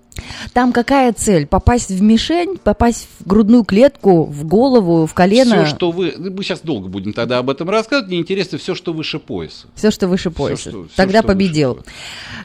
Там 0.52 0.72
какая 0.72 1.12
цель? 1.12 1.46
Попасть 1.46 1.90
в 1.90 2.02
мишень, 2.02 2.58
попасть 2.58 3.08
в 3.18 3.26
грудную 3.26 3.64
клетку, 3.64 4.24
в 4.24 4.44
голову, 4.44 5.06
в 5.06 5.14
колено? 5.14 5.64
Все, 5.64 5.74
что 5.74 5.90
вы... 5.90 6.14
Ну, 6.18 6.32
мы 6.32 6.42
сейчас 6.42 6.61
долго 6.61 6.88
будем 6.88 7.12
тогда 7.12 7.38
об 7.38 7.48
этом 7.48 7.70
рассказывать. 7.70 8.08
Мне 8.11 8.18
интересно 8.18 8.58
все, 8.58 8.74
что 8.74 8.92
выше 8.92 9.18
пояса. 9.18 9.68
Все, 9.74 9.90
что 9.90 10.08
выше 10.08 10.30
пояса. 10.30 10.61
Все, 10.61 10.70
что, 10.70 10.87
тогда 10.96 11.20
все, 11.20 11.28
победил. 11.28 11.78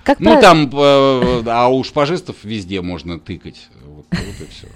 Как 0.03 0.19
ну, 0.19 0.31
прав... 0.31 0.41
там, 0.41 0.69
э, 0.73 1.43
а 1.47 1.67
у 1.67 1.83
шпажистов 1.83 2.37
везде 2.43 2.81
можно 2.81 3.16
тыкать. 3.19 3.69
Вот, 3.85 4.05
вот 4.11 4.19
и 4.19 4.49
все. 4.49 4.67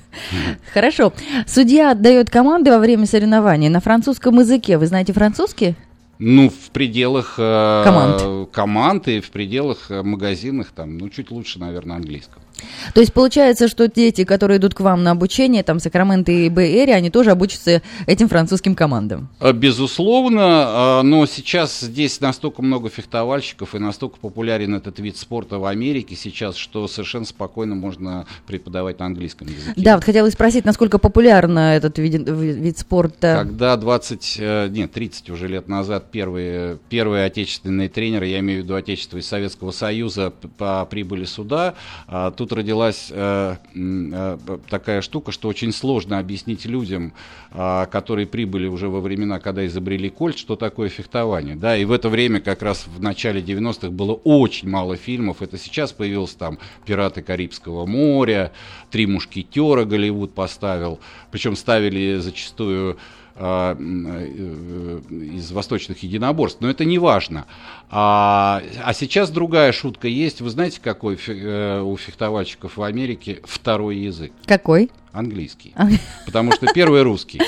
Хорошо. 0.73 1.13
Судья 1.47 1.91
отдает 1.91 2.29
команды 2.29 2.71
во 2.71 2.79
время 2.79 3.05
соревнований 3.05 3.69
на 3.69 3.79
французском 3.79 4.39
языке. 4.39 4.77
Вы 4.77 4.87
знаете 4.87 5.13
французский? 5.13 5.75
Ну, 6.23 6.49
в 6.49 6.69
пределах 6.69 7.35
э, 7.39 7.81
команд. 7.83 8.49
команд 8.51 9.07
и 9.07 9.21
в 9.21 9.31
пределах 9.31 9.89
э, 9.89 10.03
магазинах, 10.03 10.67
там, 10.67 10.99
ну, 10.99 11.09
чуть 11.09 11.31
лучше, 11.31 11.57
наверное, 11.57 11.95
английского. 11.95 12.43
То 12.93 13.01
есть 13.01 13.13
получается, 13.13 13.67
что 13.67 13.87
дети, 13.87 14.23
которые 14.23 14.57
идут 14.57 14.73
к 14.73 14.79
вам 14.81 15.03
на 15.03 15.11
обучение, 15.11 15.63
там, 15.63 15.79
Сакраменто 15.79 16.31
и 16.31 16.49
Бэй-Эри, 16.49 16.91
они 16.91 17.09
тоже 17.09 17.31
обучатся 17.31 17.81
этим 18.07 18.27
французским 18.29 18.75
командам? 18.75 19.29
А, 19.39 19.53
безусловно, 19.53 20.41
а, 20.41 21.01
но 21.03 21.25
сейчас 21.25 21.81
здесь 21.81 22.19
настолько 22.21 22.61
много 22.61 22.89
фехтовальщиков 22.89 23.75
и 23.75 23.79
настолько 23.79 24.17
популярен 24.17 24.75
этот 24.75 24.99
вид 24.99 25.17
спорта 25.17 25.59
в 25.59 25.65
Америке 25.65 26.15
сейчас, 26.15 26.55
что 26.55 26.87
совершенно 26.87 27.25
спокойно 27.25 27.75
можно 27.75 28.25
преподавать 28.47 28.99
на 28.99 29.05
английском 29.07 29.47
языке. 29.47 29.73
Да, 29.75 29.95
вот 29.95 30.03
хотела 30.03 30.29
спросить, 30.29 30.65
насколько 30.65 30.97
популярна 30.97 31.75
этот 31.75 31.97
вид, 31.97 32.27
вид 32.27 32.77
спорта? 32.77 33.35
Когда 33.39 33.75
20, 33.77 34.37
э, 34.39 34.67
нет, 34.69 34.91
30 34.91 35.29
уже 35.29 35.47
лет 35.47 35.67
назад 35.67 36.11
первые, 36.11 36.77
первые 36.89 37.25
отечественные 37.25 37.89
тренеры, 37.89 38.27
я 38.27 38.39
имею 38.39 38.61
в 38.61 38.63
виду 38.63 38.75
отечество 38.75 39.17
из 39.17 39.27
Советского 39.27 39.71
Союза, 39.71 40.33
прибыли 40.89 41.25
сюда, 41.25 41.75
а 42.07 42.31
родилась 42.55 43.07
э, 43.09 43.55
э, 43.75 44.37
такая 44.69 45.01
штука, 45.01 45.31
что 45.31 45.47
очень 45.47 45.71
сложно 45.71 46.19
объяснить 46.19 46.65
людям, 46.65 47.13
э, 47.51 47.85
которые 47.91 48.27
прибыли 48.27 48.67
уже 48.67 48.89
во 48.89 49.01
времена, 49.01 49.39
когда 49.39 49.65
изобрели 49.65 50.09
кольт, 50.09 50.37
что 50.37 50.55
такое 50.55 50.89
фехтование. 50.89 51.55
Да, 51.55 51.77
и 51.77 51.85
в 51.85 51.91
это 51.91 52.09
время, 52.09 52.39
как 52.39 52.61
раз 52.61 52.85
в 52.87 53.01
начале 53.01 53.41
90-х, 53.41 53.89
было 53.89 54.13
очень 54.13 54.69
мало 54.69 54.95
фильмов. 54.95 55.41
Это 55.41 55.57
сейчас 55.57 55.91
появился 55.91 56.37
там 56.37 56.59
«Пираты 56.85 57.21
Карибского 57.21 57.85
моря», 57.85 58.51
«Три 58.89 59.07
мушкетера» 59.07 59.85
Голливуд 59.85 60.33
поставил. 60.33 60.99
Причем 61.31 61.55
ставили 61.55 62.17
зачастую 62.17 62.97
из 65.09 65.51
восточных 65.51 66.03
единоборств, 66.03 66.59
но 66.61 66.69
это 66.69 66.85
не 66.85 66.97
важно. 66.99 67.45
А, 67.89 68.61
а 68.83 68.93
сейчас 68.93 69.29
другая 69.31 69.71
шутка 69.71 70.07
есть. 70.07 70.41
Вы 70.41 70.49
знаете, 70.49 70.79
какой 70.81 71.17
э, 71.27 71.81
у 71.81 71.97
фехтовальщиков 71.97 72.77
в 72.77 72.83
Америке 72.83 73.39
второй 73.43 73.97
язык? 73.97 74.31
Какой? 74.45 74.89
Английский. 75.11 75.73
Потому 76.25 76.53
что 76.53 76.67
первый 76.73 77.01
русский. 77.03 77.41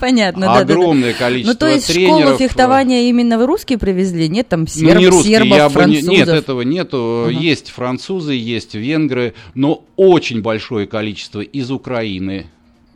Понятно, 0.00 0.46
да. 0.46 0.58
Огромное 0.58 1.12
количество 1.14 1.52
Ну, 1.52 1.58
то 1.58 1.68
есть 1.68 1.86
тренеров. 1.86 2.20
школу 2.22 2.36
фехтования 2.38 3.02
именно 3.08 3.38
в 3.38 3.46
русские 3.46 3.78
привезли? 3.78 4.28
Нет 4.28 4.48
там 4.48 4.62
Ну, 4.62 4.66
серб, 4.66 4.98
не 4.98 5.06
русские, 5.08 5.38
сербов, 5.38 5.56
я 5.56 5.68
бы 5.68 5.74
не- 5.74 5.74
французов? 6.00 6.12
нет, 6.14 6.28
этого 6.28 6.62
нету. 6.62 7.28
Есть 7.30 7.70
французы, 7.70 8.34
есть 8.34 8.74
венгры, 8.74 9.34
но 9.54 9.84
очень 9.96 10.42
большое 10.42 10.88
количество 10.88 11.40
из 11.40 11.70
Украины. 11.70 12.46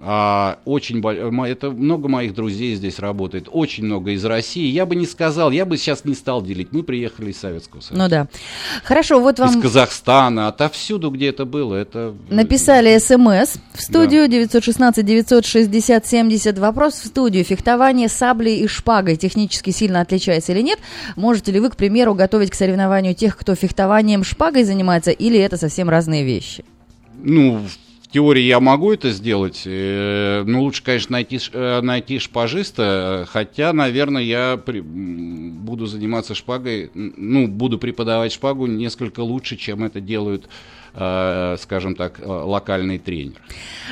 А, 0.01 0.61
очень 0.65 1.03
это 1.47 1.71
много 1.71 2.09
моих 2.09 2.33
друзей 2.33 2.77
здесь 2.77 3.01
работает, 3.01 3.49
очень 3.51 3.85
много 3.85 4.13
из 4.13 4.25
России. 4.25 4.71
Я 4.71 4.87
бы 4.87 4.95
не 4.95 5.07
сказал, 5.07 5.51
я 5.51 5.65
бы 5.65 5.77
сейчас 5.77 6.05
не 6.05 6.15
стал 6.15 6.41
делить. 6.41 6.69
Мы 6.71 6.85
приехали 6.85 7.33
из 7.33 7.39
Советского 7.39 7.81
Союза, 7.81 8.03
Ну 8.03 8.09
да. 8.09 8.29
Хорошо, 8.85 9.19
вот 9.19 9.41
из 9.41 9.43
вам 9.43 9.61
Казахстана, 9.61 10.47
отовсюду, 10.49 11.11
где 11.11 11.31
это 11.31 11.45
было. 11.45 11.75
Это 11.75 12.15
написали 12.31 12.97
смс 12.99 13.57
в 13.75 13.83
студию 13.83 14.29
916-960-70. 14.29 16.61
Вопрос 16.61 16.95
в 16.95 17.07
студию. 17.07 17.45
Фехтование 17.45 18.09
саблей 18.09 18.61
и 18.61 18.69
шпагой 18.69 19.17
технически 19.17 19.71
сильно 19.71 20.01
отличается 20.01 20.53
или 20.53 20.63
нет? 20.63 20.79
Можете 21.17 21.51
ли 21.51 21.59
вы, 21.59 21.71
к 21.71 21.77
примеру, 21.77 22.15
готовить 22.15 22.53
к 22.53 22.55
соревнованию 22.55 23.17
тех, 23.17 23.37
кто 23.37 23.57
фехтованием 23.57 24.23
шпагой 24.23 24.63
занимается, 24.63 25.11
или 25.11 25.41
это 25.41 25.57
совсем 25.57 25.89
разные 25.89 26.25
вещи? 26.25 26.65
Ну, 27.21 27.57
в 27.57 27.88
теории 28.13 28.43
я 28.43 28.61
могу 28.61 28.93
это 28.93 29.11
сделать, 29.11 29.63
э, 29.67 30.43
но 30.47 30.63
лучше, 30.63 30.83
конечно, 30.83 31.13
найти, 31.13 31.39
э, 31.53 31.81
найти 31.83 32.19
шпажиста, 32.19 33.27
хотя, 33.31 33.73
наверное, 33.73 34.23
я 34.23 34.57
при- 34.65 34.81
буду 34.81 35.87
заниматься 35.87 36.35
шпагой, 36.35 36.91
ну, 36.95 37.47
буду 37.49 37.79
преподавать 37.79 38.33
шпагу 38.33 38.67
несколько 38.67 39.21
лучше, 39.21 39.57
чем 39.57 39.85
это 39.85 40.01
делают, 40.01 40.49
э, 40.95 41.57
скажем 41.61 41.95
так, 41.95 42.19
локальный 42.25 42.99
тренер. 42.99 43.35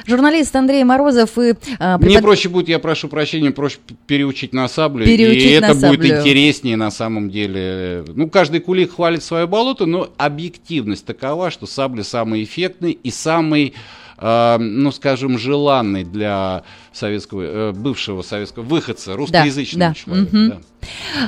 Журналист 0.07 0.57
Андрей 0.57 0.83
Морозов 0.85 1.37
и 1.39 1.53
а, 1.79 1.99
Мне 1.99 2.09
препод- 2.09 2.23
проще 2.23 2.49
будет, 2.49 2.69
я 2.69 2.79
прошу 2.79 3.09
прощения, 3.09 3.51
проще 3.51 3.79
переучить 4.07 4.53
на 4.55 4.67
саблю, 4.69 5.05
Переучить 5.05 5.43
и 5.45 5.49
это 5.51 5.69
будет 5.75 5.81
саблю. 5.81 6.07
интереснее 6.19 6.77
на 6.77 6.91
самом 6.91 7.31
деле. 7.31 8.05
Ну, 8.15 8.31
каждый 8.31 8.61
кулик 8.61 8.95
хвалит 8.95 9.23
свое 9.23 9.47
болото, 9.47 9.85
но 9.87 10.09
объективность 10.17 11.05
такова, 11.05 11.51
что 11.51 11.67
сабля 11.67 12.03
самый 12.03 12.43
эффектный 12.45 12.93
и 12.93 13.11
самый, 13.11 13.75
э, 14.19 14.57
ну, 14.59 14.91
скажем, 14.93 15.39
желанный 15.39 16.05
для 16.05 16.63
советского, 16.93 17.43
э, 17.43 17.73
бывшего 17.73 18.23
советского 18.23 18.63
выходца, 18.63 19.17
русскоязычного 19.17 19.91
да, 19.91 19.95
человека. 19.95 20.37
мгм. 20.37 20.49
да. 20.49 20.59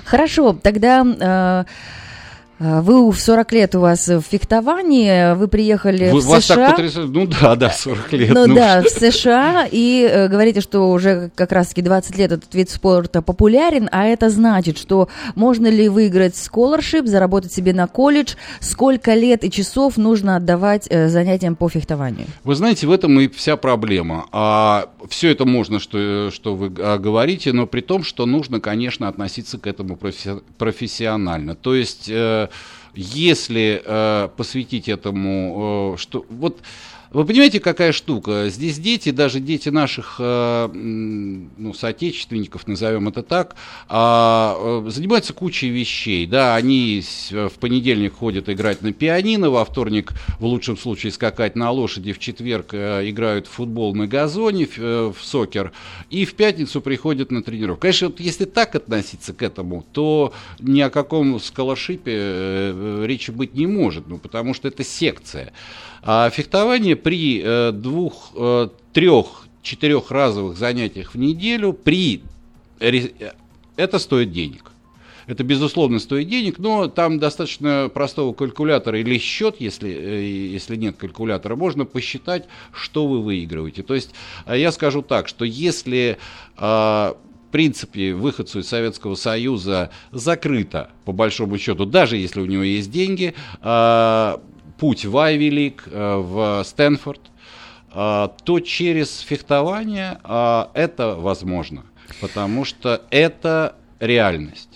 Хорошо, 0.05 0.53
тогда 0.53 1.05
э, 1.05 1.65
вы 2.59 3.11
в 3.11 3.19
40 3.21 3.53
лет 3.53 3.75
у 3.75 3.81
вас 3.81 4.09
в 4.09 4.21
фехтовании, 4.23 5.35
вы 5.35 5.49
приехали 5.49 6.11
Вы- 6.11 6.21
в 6.21 6.27
вас 6.27 6.45
США. 6.45 6.57
так 6.57 6.77
потрясает? 6.77 7.09
Ну 7.11 7.27
да, 7.27 7.57
да, 7.57 7.71
40 7.71 8.13
лет. 8.13 8.31
Ну, 8.35 8.47
ну 8.47 8.55
да, 8.55 8.83
в 8.83 8.89
США, 8.89 9.67
и 9.71 10.09
э, 10.11 10.29
говорите, 10.29 10.61
что 10.61 10.91
уже 10.91 11.31
как 11.35 11.53
раз-таки 11.53 11.83
20 11.83 12.17
лет 12.19 12.33
этот 12.33 12.55
вид 12.55 12.71
спорта 12.71 13.23
популярен, 13.23 13.89
а 13.93 14.07
это 14.07 14.29
значит, 14.31 14.79
что 14.79 15.09
можно 15.35 15.69
ли 15.69 15.89
выиграть 15.89 16.35
scholarship, 16.35 17.07
заработать 17.07 17.53
себе 17.53 17.73
на 17.73 17.87
колледж, 17.87 18.35
сколько 18.61 19.15
лет 19.15 19.45
и 19.45 19.51
часов 19.51 19.97
нужно 19.97 20.37
отдавать 20.37 20.87
э, 20.91 21.09
занятиям 21.09 21.55
по 21.57 21.69
фехтованию? 21.69 22.27
Вы 22.45 22.55
знаете, 22.55 22.87
в 22.87 22.91
этом 22.93 23.19
и 23.21 23.29
вся 23.29 23.57
проблема. 23.57 24.27
А, 24.33 24.89
все 25.09 25.31
это 25.31 25.45
можно, 25.45 25.79
что, 25.79 26.31
что 26.33 26.55
вы 26.55 26.73
а, 26.79 26.99
говорите, 26.99 27.53
но 27.53 27.67
при 27.67 27.81
том, 27.81 28.03
что 28.03 28.27
нужно, 28.27 28.61
конечно, 28.61 29.09
относиться 29.09 29.59
к 29.59 29.67
этому 29.67 29.97
профи- 29.97 30.43
профессионально. 30.59 31.55
То 31.55 31.75
есть, 31.75 32.09
э, 32.09 32.48
если 32.95 33.83
э, 33.85 34.29
посвятить 34.37 34.89
этому, 34.89 35.95
э, 35.95 35.99
что 35.99 36.25
вот. 36.29 36.59
Вы 37.11 37.25
понимаете, 37.25 37.59
какая 37.59 37.93
штука? 37.93 38.51
Здесь 38.51 38.79
дети, 38.79 39.11
даже 39.11 39.41
дети 39.41 39.71
наших 39.71 40.17
э, 40.19 40.69
ну, 40.73 41.73
соотечественников, 41.73 42.67
назовем 42.67 43.09
это 43.09 43.23
так, 43.23 43.57
а, 43.89 44.83
э, 44.85 44.91
занимаются 44.91 45.33
кучей 45.33 45.71
вещей. 45.71 46.27
Да, 46.27 46.55
они 46.55 47.03
в 47.31 47.59
понедельник 47.59 48.15
ходят 48.15 48.51
играть 48.51 48.83
на 48.83 48.93
пианино, 48.93 49.49
во 49.49 49.65
вторник, 49.65 50.13
в 50.39 50.45
лучшем 50.45 50.77
случае, 50.77 51.11
скакать 51.11 51.57
на 51.57 51.71
лошади, 51.71 52.13
в 52.13 52.19
четверг 52.19 52.75
э, 52.75 53.09
играют 53.09 53.47
в 53.47 53.53
футбол 53.53 53.95
на 53.95 54.07
газоне, 54.07 54.69
в, 54.77 55.15
сокер, 55.23 55.73
и 56.11 56.27
в 56.27 56.35
пятницу 56.35 56.83
приходят 56.83 57.31
на 57.31 57.43
тренировку. 57.43 57.83
Конечно, 57.83 58.09
вот 58.09 58.21
если 58.21 58.45
так 58.45 58.75
относиться 58.75 59.33
к 59.33 59.43
этому, 59.43 59.83
то 59.93 60.35
ни 60.61 60.83
о 60.83 60.91
каком 60.91 61.41
скалошипе 61.41 62.13
э, 62.15 63.05
речи 63.07 63.31
быть 63.31 63.55
не 63.55 63.67
может, 63.67 64.09
ну, 64.09 64.19
потому 64.19 64.53
что 64.53 64.69
это 64.69 64.85
секция. 64.85 65.55
А 66.11 66.31
фехтование 66.31 66.97
при 66.97 67.43
э, 67.45 67.71
двух, 67.71 68.31
э, 68.35 68.71
трех, 68.95 69.47
четырехразовых 69.61 70.57
занятиях 70.57 71.13
в 71.13 71.19
неделю, 71.19 71.75
при 71.75 72.23
э, 72.81 73.11
это 73.77 73.99
стоит 73.99 74.33
денег. 74.33 74.73
Это, 75.27 75.45
безусловно, 75.45 75.99
стоит 75.99 76.27
денег, 76.27 76.59
но 76.59 76.89
там 76.89 77.19
достаточно 77.19 77.91
простого 77.93 78.33
калькулятора 78.33 78.99
или 78.99 79.19
счет, 79.19 79.57
если, 79.59 79.91
если 79.91 80.77
нет 80.77 80.97
калькулятора, 80.97 81.57
можно 81.57 81.85
посчитать, 81.85 82.47
что 82.73 83.07
вы 83.07 83.21
выигрываете. 83.21 83.83
То 83.83 83.95
есть 83.95 84.13
я 84.47 84.73
скажу 84.73 85.03
так, 85.03 85.29
что 85.29 85.45
если 85.45 86.17
э, 86.57 86.61
в 87.49 87.51
принципе, 87.51 88.15
выходцу 88.15 88.61
из 88.61 88.69
Советского 88.69 89.15
Союза 89.15 89.91
закрыто, 90.11 90.91
по 91.05 91.13
большому 91.13 91.59
счету, 91.59 91.85
даже 91.85 92.17
если 92.17 92.41
у 92.41 92.47
него 92.47 92.63
есть 92.63 92.91
деньги, 92.91 93.35
э, 93.61 94.37
путь 94.79 95.05
в 95.05 95.17
Айви 95.19 95.51
Лиг, 95.51 95.85
э, 95.87 96.17
в 96.17 96.63
Стэнфорд, 96.65 97.21
э, 97.93 98.29
то 98.45 98.61
через 98.61 99.21
фехтование 99.21 100.21
э, 100.25 100.67
это 100.75 101.17
возможно, 101.17 101.85
потому 102.21 102.65
что 102.65 103.03
это 103.11 103.75
реальность. 104.01 104.68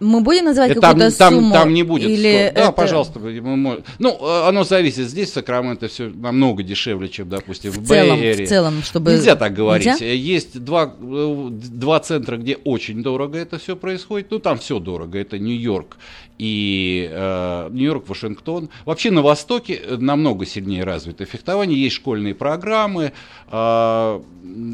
Мы 0.00 0.20
будем 0.20 0.44
называть 0.44 0.70
Э, 0.70 0.74
Там, 0.74 0.92
какую-то 0.92 1.18
там, 1.18 1.34
сумму? 1.34 1.52
там 1.52 1.74
не 1.74 1.82
будет. 1.82 2.08
Или 2.08 2.46
сто- 2.50 2.54
Да, 2.54 2.60
это- 2.62 2.72
пожалуйста. 2.72 3.18
мы 3.18 3.56
можем- 3.56 3.82
Ну, 3.98 4.10
э, 4.20 4.48
оно 4.48 4.62
зависит. 4.62 5.08
Здесь 5.08 5.30
в 5.30 5.32
Сакраменто 5.34 5.88
все 5.88 6.08
намного 6.08 6.62
дешевле, 6.62 7.08
чем, 7.08 7.28
допустим, 7.28 7.72
в, 7.72 7.78
В 7.78 7.86
целом, 7.88 8.18
в 8.20 8.46
целом, 8.46 8.82
чтобы... 8.84 9.10
Нельзя 9.12 9.34
так 9.34 9.54
говорить. 9.54 9.86
Нельзя? 9.86 10.04
Э, 10.04 10.14
Есть 10.16 10.60
два, 10.62 10.86
два 11.00 11.98
центра, 11.98 12.36
где 12.36 12.56
очень 12.64 13.02
дорого 13.02 13.38
это 13.38 13.58
все 13.58 13.74
происходит. 13.74 14.28
Ну, 14.30 14.38
там 14.38 14.58
все 14.58 14.78
дорого. 14.78 15.18
Это 15.18 15.36
Нью-Йорк 15.38 15.96
и 16.38 17.08
э, 17.10 17.68
Нью-Йорк, 17.72 18.08
Вашингтон. 18.08 18.70
Вообще 18.84 19.10
на 19.10 19.22
Востоке 19.22 19.80
намного 19.98 20.46
сильнее 20.46 20.84
развито 20.84 21.24
фехтование. 21.24 21.82
Есть 21.82 21.96
школьные 21.96 22.34
программы. 22.36 23.12
Э, 23.50 24.20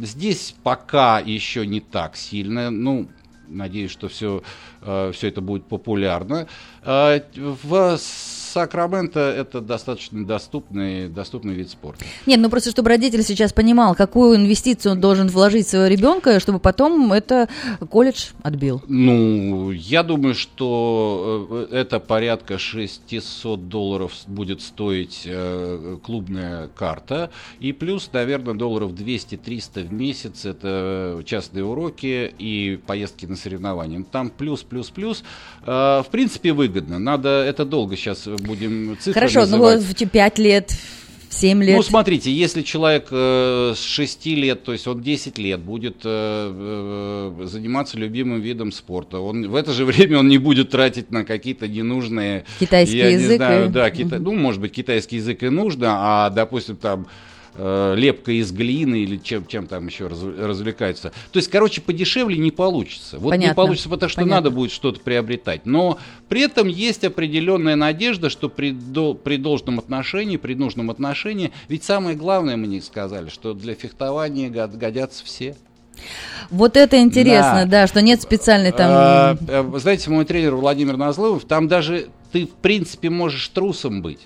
здесь 0.02 0.54
пока 0.62 1.18
еще 1.20 1.66
не 1.66 1.80
так 1.80 2.16
сильно. 2.16 2.70
Ну, 2.70 3.08
надеюсь, 3.48 3.90
что 3.90 4.08
все, 4.08 4.42
все 4.80 5.28
это 5.28 5.40
будет 5.40 5.66
популярно. 5.66 6.48
Э, 6.82 7.20
в 7.34 7.96
Сакраменто 8.54 9.18
это 9.18 9.60
достаточно 9.60 10.24
доступный, 10.24 11.08
доступный 11.08 11.54
вид 11.54 11.70
спорта. 11.70 12.04
Нет, 12.24 12.38
ну 12.38 12.48
просто 12.48 12.70
чтобы 12.70 12.88
родитель 12.88 13.24
сейчас 13.24 13.52
понимал, 13.52 13.96
какую 13.96 14.36
инвестицию 14.36 14.92
он 14.92 15.00
должен 15.00 15.26
вложить 15.26 15.66
в 15.66 15.70
своего 15.70 15.88
ребенка, 15.88 16.38
чтобы 16.38 16.60
потом 16.60 17.12
это 17.12 17.48
колледж 17.90 18.26
отбил. 18.44 18.80
Ну, 18.86 19.72
я 19.72 20.04
думаю, 20.04 20.36
что 20.36 21.66
э, 21.72 21.76
это 21.78 21.98
порядка 21.98 22.56
600 22.58 23.68
долларов 23.68 24.12
будет 24.28 24.62
стоить 24.62 25.22
э, 25.24 25.98
клубная 26.04 26.68
карта. 26.68 27.30
И 27.58 27.72
плюс, 27.72 28.08
наверное, 28.12 28.54
долларов 28.54 28.92
200-300 28.92 29.88
в 29.88 29.92
месяц 29.92 30.44
это 30.44 31.22
частные 31.24 31.64
уроки 31.64 32.32
и 32.38 32.78
поездки 32.86 33.26
на 33.26 33.34
соревнования. 33.34 34.04
Там 34.12 34.30
плюс, 34.30 34.62
плюс, 34.62 34.90
плюс. 34.90 35.24
Э, 35.66 36.02
В 36.04 36.10
принципе, 36.12 36.52
выгодно. 36.52 37.00
Надо, 37.00 37.28
это 37.28 37.64
долго 37.64 37.96
сейчас 37.96 38.28
будем 38.44 38.96
цифры 39.00 39.14
Хорошо, 39.14 39.40
ну 39.40 39.58
называть. 39.58 39.82
вот 39.84 40.00
в 40.00 40.08
5 40.08 40.38
лет, 40.38 40.72
7 41.30 41.62
лет. 41.64 41.76
Ну, 41.76 41.82
смотрите, 41.82 42.32
если 42.32 42.62
человек 42.62 43.08
э, 43.10 43.72
с 43.76 43.82
6 43.82 44.26
лет, 44.26 44.62
то 44.62 44.72
есть 44.72 44.86
он 44.86 45.02
10 45.02 45.36
лет 45.38 45.60
будет 45.60 45.96
э, 46.04 47.32
э, 47.42 47.46
заниматься 47.46 47.98
любимым 47.98 48.40
видом 48.40 48.70
спорта, 48.70 49.18
он 49.18 49.48
в 49.48 49.54
это 49.56 49.72
же 49.72 49.84
время 49.84 50.18
он 50.20 50.28
не 50.28 50.38
будет 50.38 50.70
тратить 50.70 51.10
на 51.10 51.24
какие-то 51.24 51.66
ненужные... 51.66 52.44
Китайский 52.60 52.98
я 52.98 53.08
язык 53.10 53.30
Не 53.32 53.36
знаю, 53.36 53.66
и- 53.68 53.72
да, 53.72 53.90
кита- 53.90 54.18
ну, 54.18 54.32
может 54.32 54.60
быть, 54.60 54.72
китайский 54.72 55.16
язык 55.16 55.42
и 55.42 55.48
нужно, 55.48 55.86
а, 56.26 56.30
допустим, 56.30 56.76
там 56.76 57.06
э, 57.56 57.94
лепка 57.96 58.32
из 58.32 58.52
глины 58.52 58.96
или 59.00 59.16
чем, 59.16 59.46
чем 59.46 59.66
там 59.66 59.86
еще 59.86 60.06
раз- 60.08 60.22
развлекаются. 60.22 61.12
То 61.32 61.38
есть, 61.38 61.48
короче, 61.50 61.80
подешевле 61.80 62.36
не 62.38 62.50
получится. 62.50 63.18
Вот 63.18 63.30
не 63.32 63.38
Понятно. 63.38 63.54
получится, 63.54 63.88
потому 63.88 64.08
что 64.10 64.20
Понятно. 64.22 64.36
надо 64.36 64.50
будет 64.50 64.72
что-то 64.72 65.00
приобретать. 65.00 65.66
Но 65.66 65.98
при 66.28 66.42
этом 66.42 66.68
есть 66.68 67.04
определенная 67.04 67.76
надежда, 67.76 68.30
что 68.30 68.48
при, 68.48 68.70
до- 68.72 69.14
при 69.14 69.36
должном 69.36 69.78
отношении, 69.78 70.36
при 70.36 70.54
нужном 70.54 70.90
отношении, 70.90 71.52
ведь 71.68 71.84
самое 71.84 72.16
главное 72.16 72.56
мы 72.56 72.66
не 72.66 72.80
сказали, 72.80 73.28
что 73.28 73.54
для 73.54 73.74
фехтования 73.74 74.50
год- 74.50 74.74
годятся 74.74 75.24
все. 75.24 75.56
Вот 76.50 76.76
это 76.76 76.98
интересно, 77.00 77.66
да, 77.66 77.82
Да. 77.82 77.86
что 77.86 78.02
нет 78.02 78.20
специальной 78.20 78.72
там... 78.72 78.86
А, 78.90 79.38
э, 79.48 79.78
знаете, 79.78 80.10
мой 80.10 80.24
тренер 80.24 80.56
Владимир 80.56 80.96
Назловов, 80.96 81.44
там 81.44 81.68
даже 81.68 82.08
ты, 82.32 82.46
в 82.46 82.50
принципе, 82.50 83.10
можешь 83.10 83.48
трусом 83.50 84.02
быть. 84.02 84.18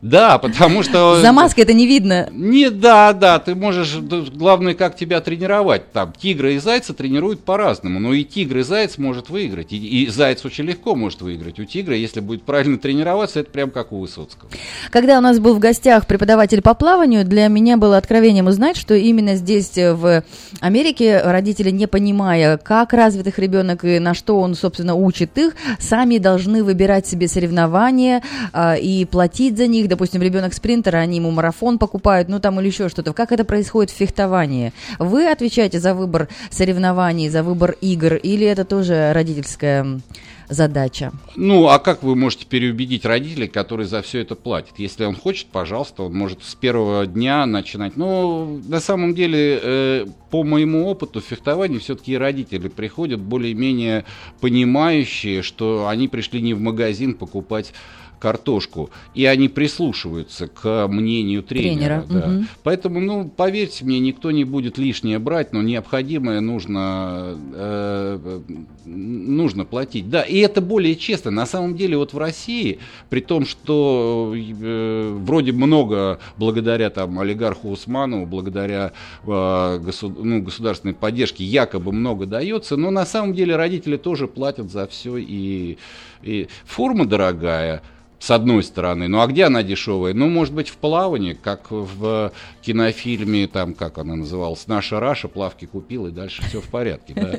Да, 0.00 0.38
потому 0.38 0.84
что... 0.84 1.16
За 1.22 1.32
маской 1.32 1.62
это 1.62 1.72
не 1.72 1.86
видно. 1.86 2.28
Не, 2.30 2.70
да, 2.70 3.12
да, 3.12 3.40
ты 3.40 3.54
можешь, 3.56 3.96
главное, 3.96 4.74
как 4.74 4.96
тебя 4.96 5.20
тренировать. 5.20 5.90
Там 5.92 6.12
тигра 6.12 6.52
и 6.52 6.58
зайца 6.58 6.94
тренируют 6.94 7.40
по-разному, 7.40 7.98
но 7.98 8.12
и 8.12 8.22
тигр 8.22 8.58
и 8.58 8.62
заяц 8.62 8.96
может 8.96 9.28
выиграть, 9.28 9.72
и, 9.72 10.04
и 10.04 10.06
заяц 10.08 10.44
очень 10.44 10.64
легко 10.64 10.94
может 10.94 11.20
выиграть. 11.20 11.58
У 11.58 11.64
тигра, 11.64 11.96
если 11.96 12.20
будет 12.20 12.44
правильно 12.44 12.78
тренироваться, 12.78 13.40
это 13.40 13.50
прям 13.50 13.70
как 13.70 13.92
у 13.92 13.98
Высоцкого. 13.98 14.50
Когда 14.90 15.18
у 15.18 15.20
нас 15.20 15.40
был 15.40 15.54
в 15.54 15.58
гостях 15.58 16.06
преподаватель 16.06 16.62
по 16.62 16.74
плаванию, 16.74 17.24
для 17.24 17.48
меня 17.48 17.76
было 17.76 17.96
откровением 17.96 18.46
узнать, 18.46 18.76
что 18.76 18.94
именно 18.94 19.34
здесь, 19.34 19.76
э, 19.76 19.94
в 19.94 20.22
Америке, 20.60 21.20
родители, 21.24 21.70
не 21.70 21.88
понимая, 21.88 22.56
как 22.56 22.92
развит 22.92 23.26
их 23.26 23.38
ребенок 23.40 23.84
и 23.84 23.98
на 23.98 24.14
что 24.14 24.38
он, 24.38 24.54
собственно, 24.54 24.94
учит 24.94 25.36
их, 25.38 25.54
сами 25.80 26.18
должны 26.18 26.62
выбирать 26.62 27.06
себе 27.06 27.26
соревнования 27.26 28.22
а, 28.52 28.76
и 28.76 29.04
платить 29.04 29.56
за 29.56 29.66
них. 29.66 29.87
Допустим, 29.88 30.22
ребенок 30.22 30.54
спринтер, 30.54 30.96
они 30.96 31.16
ему 31.16 31.30
марафон 31.30 31.78
покупают, 31.78 32.28
ну 32.28 32.40
там 32.40 32.60
или 32.60 32.68
еще 32.68 32.88
что-то. 32.88 33.12
Как 33.12 33.32
это 33.32 33.44
происходит 33.44 33.90
в 33.90 33.96
фехтовании? 33.96 34.72
Вы 34.98 35.28
отвечаете 35.30 35.80
за 35.80 35.94
выбор 35.94 36.28
соревнований, 36.50 37.28
за 37.28 37.42
выбор 37.42 37.76
игр, 37.80 38.14
или 38.14 38.46
это 38.46 38.64
тоже 38.64 39.12
родительская 39.12 40.00
задача? 40.48 41.12
Ну, 41.36 41.68
а 41.68 41.78
как 41.78 42.02
вы 42.02 42.16
можете 42.16 42.46
переубедить 42.46 43.04
родителей, 43.04 43.48
которые 43.48 43.86
за 43.86 44.02
все 44.02 44.20
это 44.20 44.34
платят? 44.34 44.78
Если 44.78 45.04
он 45.04 45.14
хочет, 45.14 45.48
пожалуйста, 45.48 46.04
он 46.04 46.14
может 46.14 46.42
с 46.42 46.54
первого 46.54 47.06
дня 47.06 47.44
начинать. 47.46 47.96
Но 47.96 48.58
на 48.66 48.80
самом 48.80 49.14
деле, 49.14 49.60
э, 49.62 50.06
по 50.30 50.44
моему 50.44 50.86
опыту 50.86 51.20
в 51.20 51.24
фехтовании, 51.24 51.78
все-таки 51.78 52.16
родители 52.16 52.68
приходят 52.68 53.20
более-менее 53.20 54.04
понимающие, 54.40 55.42
что 55.42 55.88
они 55.88 56.08
пришли 56.08 56.40
не 56.40 56.54
в 56.54 56.60
магазин 56.60 57.14
покупать 57.14 57.72
картошку, 58.18 58.90
и 59.14 59.24
они 59.24 59.48
прислушиваются 59.48 60.48
к 60.48 60.86
мнению 60.88 61.42
тренера. 61.42 62.02
Тренера, 62.02 62.04
да. 62.08 62.28
мгм. 62.28 62.48
Поэтому, 62.62 63.00
ну, 63.00 63.28
поверьте 63.28 63.84
мне, 63.84 63.98
никто 64.00 64.30
не 64.30 64.44
будет 64.44 64.78
лишнее 64.78 65.18
брать, 65.18 65.52
но 65.52 65.62
необходимое 65.62 66.40
нужно, 66.40 67.36
э, 67.54 68.40
нужно 68.84 69.64
платить. 69.64 70.10
Да, 70.10 70.22
и 70.22 70.38
это 70.38 70.60
более 70.60 70.96
честно. 70.96 71.30
На 71.30 71.46
самом 71.46 71.76
деле, 71.76 71.96
вот 71.96 72.12
в 72.12 72.18
России, 72.18 72.78
при 73.10 73.20
том, 73.20 73.46
что 73.46 74.34
э, 74.36 75.18
вроде 75.24 75.52
много 75.52 76.18
благодаря 76.36 76.90
там 76.90 77.18
олигарху 77.18 77.70
Усманову, 77.70 78.26
благодаря 78.26 78.92
э, 79.24 79.26
госу- 79.26 80.14
ну, 80.22 80.42
государственной 80.42 80.94
поддержке 80.94 81.44
якобы 81.44 81.92
много 81.92 82.26
дается, 82.26 82.76
но 82.76 82.90
на 82.90 83.06
самом 83.06 83.34
деле 83.34 83.56
родители 83.56 83.96
тоже 83.96 84.26
платят 84.26 84.70
за 84.70 84.86
все 84.86 85.16
и, 85.16 85.78
и 86.22 86.48
форма 86.64 87.06
дорогая. 87.06 87.82
С 88.18 88.32
одной 88.32 88.64
стороны, 88.64 89.06
ну 89.06 89.20
а 89.20 89.26
где 89.28 89.44
она 89.44 89.62
дешевая? 89.62 90.12
Ну, 90.12 90.28
может 90.28 90.52
быть, 90.52 90.68
в 90.68 90.76
плавании, 90.76 91.34
как 91.34 91.70
в 91.70 92.32
кинофильме, 92.62 93.46
там, 93.46 93.74
как 93.74 93.98
она 93.98 94.16
называлась, 94.16 94.66
«Наша 94.66 94.98
Раша», 94.98 95.28
плавки 95.28 95.66
купил, 95.66 96.08
и 96.08 96.10
дальше 96.10 96.42
все 96.42 96.60
в 96.60 96.68
порядке. 96.68 97.14
да. 97.14 97.38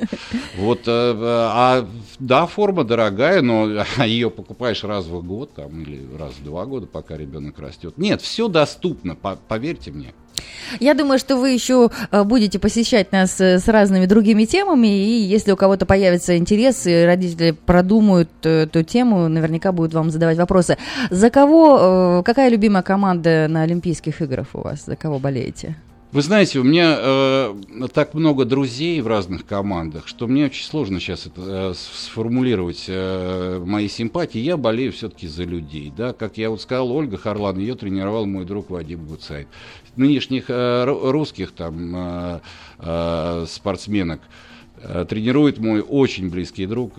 Вот, 0.56 0.80
э, 0.86 1.14
а, 1.16 1.86
да, 2.18 2.46
форма 2.46 2.84
дорогая, 2.84 3.42
но 3.42 3.84
ее 4.04 4.30
покупаешь 4.30 4.82
раз 4.82 5.04
в 5.04 5.22
год, 5.22 5.52
там, 5.54 5.82
или 5.82 6.02
раз 6.18 6.32
в 6.34 6.44
два 6.44 6.64
года, 6.64 6.86
пока 6.86 7.16
ребенок 7.16 7.58
растет. 7.58 7.98
Нет, 7.98 8.22
все 8.22 8.48
доступно, 8.48 9.14
по- 9.14 9.36
поверьте 9.36 9.90
мне. 9.90 10.14
Я 10.78 10.94
думаю, 10.94 11.18
что 11.18 11.36
вы 11.36 11.50
еще 11.50 11.90
э, 12.10 12.22
будете 12.22 12.58
посещать 12.58 13.12
нас 13.12 13.40
э, 13.40 13.58
с 13.58 13.66
разными 13.68 14.06
другими 14.06 14.44
темами, 14.44 14.86
и 14.86 15.22
если 15.22 15.52
у 15.52 15.56
кого-то 15.56 15.86
появится 15.86 16.36
интерес, 16.36 16.86
и 16.86 17.04
родители 17.04 17.50
продумают 17.50 18.30
э, 18.44 18.62
эту 18.62 18.84
тему, 18.84 19.28
наверняка 19.28 19.72
будут 19.72 19.94
вам 19.94 20.10
задавать 20.10 20.38
вопросы. 20.38 20.78
За 21.10 21.30
кого, 21.30 22.22
какая 22.24 22.48
любимая 22.50 22.82
команда 22.82 23.46
на 23.48 23.62
Олимпийских 23.62 24.20
играх 24.22 24.48
у 24.52 24.60
вас? 24.60 24.84
За 24.86 24.96
кого 24.96 25.18
болеете? 25.18 25.76
Вы 26.12 26.22
знаете, 26.22 26.58
у 26.58 26.64
меня 26.64 26.96
э, 26.98 27.54
так 27.94 28.14
много 28.14 28.44
друзей 28.44 29.00
в 29.00 29.06
разных 29.06 29.46
командах, 29.46 30.08
что 30.08 30.26
мне 30.26 30.46
очень 30.46 30.64
сложно 30.64 30.98
сейчас 30.98 31.26
это, 31.26 31.40
э, 31.70 31.74
сформулировать 31.76 32.86
э, 32.88 33.62
мои 33.64 33.88
симпатии. 33.88 34.40
Я 34.40 34.56
болею 34.56 34.90
все-таки 34.90 35.28
за 35.28 35.44
людей. 35.44 35.92
Да? 35.96 36.12
Как 36.12 36.36
я 36.36 36.50
вот 36.50 36.62
сказал, 36.62 36.90
Ольга 36.90 37.16
Харлан, 37.16 37.58
ее 37.58 37.76
тренировал 37.76 38.26
мой 38.26 38.44
друг 38.44 38.70
Вадим 38.70 39.06
Гуцайт. 39.06 39.46
Нынешних 39.96 40.48
э, 40.48 40.84
ру- 40.86 41.10
русских 41.10 41.52
там 41.52 41.94
э, 41.96 42.40
э, 42.78 43.44
спортсменок 43.48 44.20
тренирует 45.10 45.58
мой 45.58 45.82
очень 45.82 46.30
близкий 46.30 46.64
друг, 46.64 46.94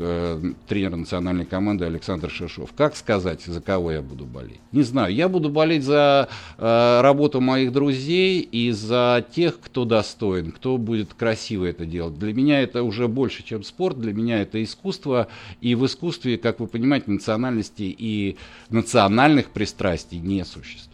тренер 0.67 0.97
национальной 0.97 1.45
команды 1.45 1.83
Александр 1.83 2.29
Шишов. 2.29 2.73
Как 2.73 2.95
сказать, 2.95 3.41
за 3.43 3.59
кого 3.59 3.91
я 3.91 4.03
буду 4.03 4.25
болеть? 4.25 4.59
Не 4.71 4.83
знаю. 4.83 5.11
Я 5.11 5.27
буду 5.27 5.49
болеть 5.49 5.83
за 5.83 6.29
работу 6.59 7.41
моих 7.41 7.71
друзей 7.71 8.41
и 8.41 8.69
за 8.69 9.25
тех, 9.33 9.59
кто 9.59 9.85
достоин, 9.85 10.51
кто 10.51 10.77
будет 10.77 11.15
красиво 11.15 11.65
это 11.65 11.87
делать. 11.87 12.19
Для 12.19 12.35
меня 12.35 12.61
это 12.61 12.83
уже 12.83 13.07
больше, 13.07 13.41
чем 13.43 13.63
спорт, 13.63 13.99
для 13.99 14.13
меня 14.13 14.43
это 14.43 14.63
искусство. 14.63 15.27
И 15.59 15.73
в 15.73 15.83
искусстве, 15.87 16.37
как 16.37 16.59
вы 16.59 16.67
понимаете, 16.67 17.09
национальности 17.09 17.95
и 17.97 18.37
национальных 18.69 19.49
пристрастий 19.49 20.19
не 20.19 20.45
существует. 20.45 20.90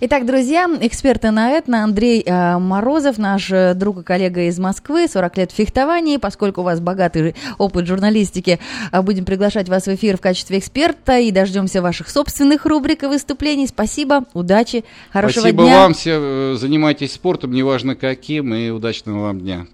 Итак, 0.00 0.26
друзья, 0.26 0.68
эксперты 0.80 1.30
на 1.30 1.50
этно 1.50 1.84
Андрей 1.84 2.22
э, 2.24 2.58
Морозов, 2.58 3.18
наш 3.18 3.50
э, 3.50 3.74
друг 3.74 3.98
и 3.98 4.02
коллега 4.02 4.42
из 4.42 4.58
Москвы, 4.58 5.08
40 5.08 5.36
лет 5.38 5.52
в 5.52 5.54
фехтовании. 5.54 6.16
Поскольку 6.16 6.60
у 6.60 6.64
вас 6.64 6.80
богатый 6.80 7.34
опыт 7.58 7.86
журналистики, 7.86 8.58
э, 8.92 9.02
будем 9.02 9.24
приглашать 9.24 9.68
вас 9.68 9.86
в 9.86 9.94
эфир 9.94 10.16
в 10.16 10.20
качестве 10.20 10.58
эксперта 10.58 11.18
и 11.18 11.30
дождемся 11.30 11.82
ваших 11.82 12.08
собственных 12.08 12.66
рубрик 12.66 13.02
и 13.02 13.06
выступлений. 13.06 13.66
Спасибо, 13.66 14.24
удачи, 14.34 14.84
хорошего 15.10 15.42
Спасибо 15.42 15.64
дня. 15.64 15.78
вам, 15.78 15.94
все 15.94 16.18
э, 16.20 16.56
занимайтесь 16.58 17.12
спортом, 17.12 17.52
неважно 17.52 17.96
каким, 17.96 18.54
и 18.54 18.70
удачного 18.70 19.22
вам 19.22 19.40
дня. 19.40 19.66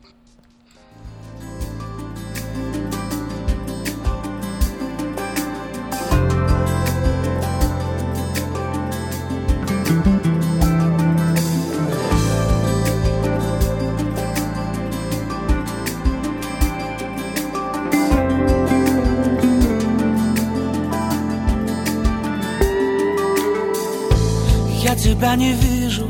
Тебя 25.25 25.37
не 25.37 25.53
вижу 25.53 26.07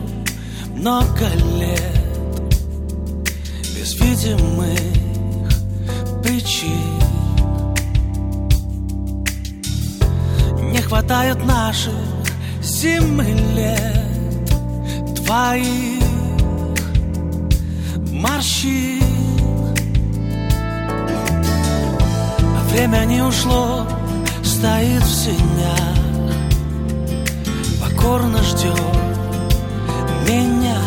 много 0.75 1.27
лет 1.57 2.01
Без 3.77 3.95
видимых 3.95 4.81
причин. 6.21 6.99
Не 10.73 10.79
хватает 10.79 11.45
наших 11.45 11.95
зимы 12.61 13.25
лет 13.55 15.15
Твоих 15.15 16.03
морщин. 18.11 19.01
Время 22.69 23.05
не 23.05 23.23
ушло, 23.23 23.87
стоит 24.43 25.03
в 25.03 25.15
синях 25.15 25.95
покорно 27.81 28.43
ждет 28.43 28.94
меня. 30.25 30.81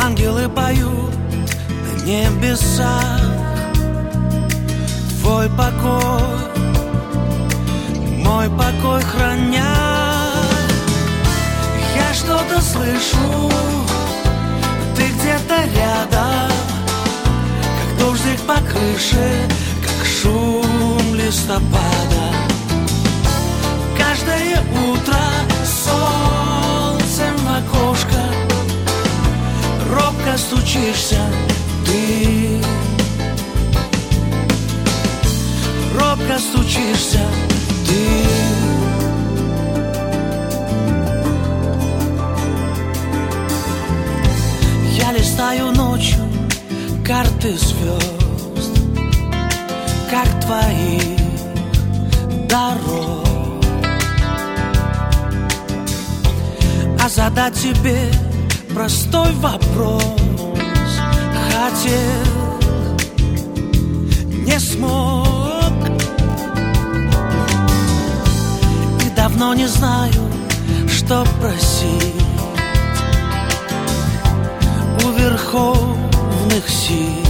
Ангелы 0.00 0.48
поют 0.48 1.14
на 1.84 2.04
небесах 2.04 3.20
Твой 5.20 5.48
покой, 5.50 6.22
мой 8.24 8.48
покой 8.48 9.02
храня. 9.02 9.74
Я 11.94 12.14
что-то 12.14 12.62
слышу, 12.62 13.50
ты 14.96 15.02
где-то 15.02 15.56
рядом 15.76 16.50
Как 17.78 17.98
дождик 17.98 18.40
по 18.46 18.54
крыше, 18.54 19.48
как 19.82 20.06
шум 20.06 21.14
листопада 21.14 22.07
каждое 24.08 24.58
утро 24.90 25.18
солнцем 25.66 27.36
в 27.36 27.58
окошко. 27.58 28.22
Робко 29.90 30.38
стучишься 30.38 31.20
ты. 31.84 32.62
Робко 35.94 36.38
стучишься 36.38 37.20
ты. 37.86 38.24
Я 44.96 45.12
листаю 45.12 45.72
ночью 45.72 46.24
карты 47.06 47.58
звезд, 47.58 48.14
как 50.10 50.28
твои 50.40 50.98
дорог. 52.48 53.27
Задать 57.18 57.54
тебе 57.54 58.12
простой 58.72 59.32
вопрос 59.40 60.04
хотел, 61.50 62.60
не 64.46 64.58
смог. 64.60 65.74
И 69.04 69.10
давно 69.16 69.54
не 69.54 69.66
знаю, 69.66 70.30
что 70.86 71.26
просить 71.40 72.14
у 75.04 75.10
верховных 75.10 76.68
сил. 76.68 77.26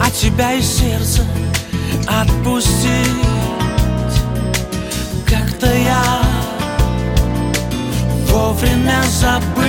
А 0.00 0.08
тебя 0.12 0.52
из 0.52 0.66
сердца 0.66 1.22
отпустить 2.06 3.41
Как-то 5.62 5.78
я 5.78 6.02
вовремя 8.26 9.00
забыл. 9.20 9.62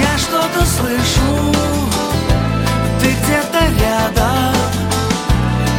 Я 0.00 0.18
что-то 0.18 0.66
слышу, 0.66 1.54
ты 3.00 3.12
где-то 3.22 3.60
рядом 3.80 4.54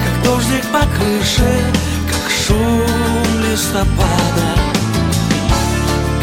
Как 0.01 0.23
дождик 0.23 0.65
по 0.71 0.79
крыше, 0.95 1.59
как 2.09 2.31
шум 2.31 3.41
листопада. 3.51 4.47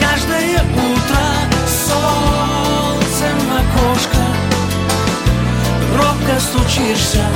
Каждое 0.00 0.62
утро 0.62 1.26
солнцем 1.84 3.36
в 3.38 3.52
окошко 3.60 4.24
Робко 5.94 6.40
стучишься 6.40 7.26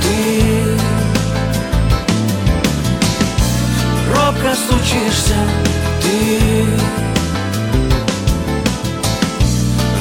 ты 0.00 1.03
Робко 4.14 4.54
стучишься 4.54 5.34
ты. 6.00 6.66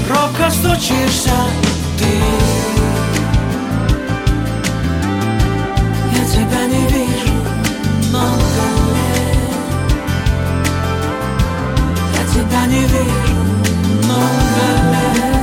Робко 0.10 0.50
стучишься 0.52 1.32
ты. 1.98 2.14
Я 6.16 6.26
тебя 6.26 6.66
не 6.68 6.88
вижу 6.88 7.34
много 8.10 8.64
лет 8.94 9.38
Я 12.14 12.24
тебя 12.34 12.66
не 12.68 12.82
вижу 12.82 13.36
много 14.04 14.66
лет 14.92 15.43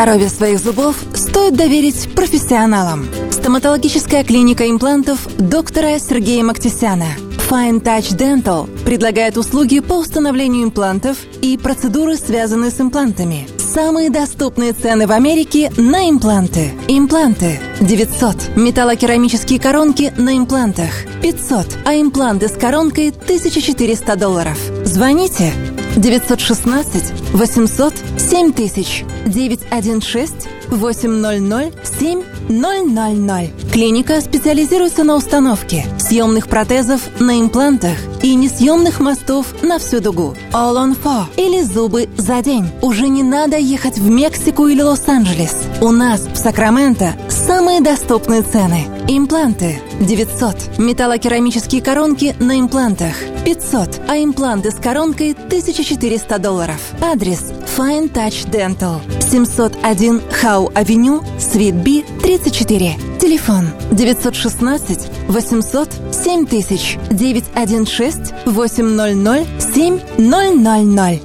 Здоровье 0.00 0.30
своих 0.30 0.58
зубов 0.60 0.96
стоит 1.14 1.54
доверить 1.56 2.14
профессионалам. 2.14 3.06
Стоматологическая 3.30 4.24
клиника 4.24 4.70
имплантов 4.70 5.28
доктора 5.36 5.98
Сергея 5.98 6.42
Мактисяна. 6.42 7.04
Fine 7.50 7.82
Touch 7.82 8.16
Dental 8.16 8.66
предлагает 8.84 9.36
услуги 9.36 9.80
по 9.80 9.94
установлению 9.94 10.64
имплантов 10.64 11.18
и 11.42 11.58
процедуры, 11.58 12.16
связанные 12.16 12.70
с 12.70 12.80
имплантами. 12.80 13.46
Самые 13.58 14.08
доступные 14.08 14.72
цены 14.72 15.06
в 15.06 15.12
Америке 15.12 15.70
на 15.76 16.08
импланты. 16.08 16.72
Импланты 16.88 17.60
900. 17.80 18.56
Металлокерамические 18.56 19.60
коронки 19.60 20.14
на 20.16 20.38
имплантах 20.38 20.90
500. 21.20 21.78
А 21.84 21.94
импланты 21.94 22.48
с 22.48 22.52
коронкой 22.52 23.10
1400 23.10 24.16
долларов. 24.16 24.58
Звоните 24.84 25.52
916 25.96 27.12
800 27.32 27.94
7000 28.18 29.04
916 29.26 30.48
800 30.70 31.72
7000. 31.84 33.50
Клиника 33.72 34.20
специализируется 34.20 35.04
на 35.04 35.14
установке 35.16 35.86
съемных 36.10 36.48
протезов 36.48 37.02
на 37.20 37.40
имплантах 37.40 37.96
и 38.20 38.34
несъемных 38.34 38.98
мостов 38.98 39.46
на 39.62 39.78
всю 39.78 40.00
дугу. 40.00 40.34
All 40.52 40.74
on 40.74 40.96
four 41.00 41.26
или 41.36 41.62
зубы 41.62 42.08
за 42.16 42.42
день. 42.42 42.68
Уже 42.82 43.06
не 43.08 43.22
надо 43.22 43.56
ехать 43.56 43.96
в 43.96 44.10
Мексику 44.10 44.66
или 44.66 44.82
Лос-Анджелес. 44.82 45.54
У 45.80 45.92
нас 45.92 46.22
в 46.22 46.34
Сакраменто 46.34 47.14
самые 47.28 47.80
доступные 47.80 48.42
цены. 48.42 48.88
Импланты 49.06 49.80
900. 50.00 50.78
Металлокерамические 50.78 51.80
коронки 51.80 52.34
на 52.40 52.58
имплантах 52.58 53.14
500. 53.44 54.00
А 54.08 54.16
импланты 54.16 54.72
с 54.72 54.80
коронкой 54.80 55.30
1400 55.30 56.38
долларов. 56.40 56.80
Адрес 57.00 57.52
Fine 57.76 58.10
Touch 58.12 58.50
Dental 58.50 59.00
701 59.30 60.22
Хау 60.32 60.72
Авеню, 60.74 61.22
Свит 61.38 61.76
Би, 61.76 62.04
34. 62.20 63.09
Телефон 63.20 63.66
916 63.92 65.10
800 65.28 65.88
7000 66.10 66.98
916 67.10 68.34
800 68.46 69.46
7000. 69.58 71.20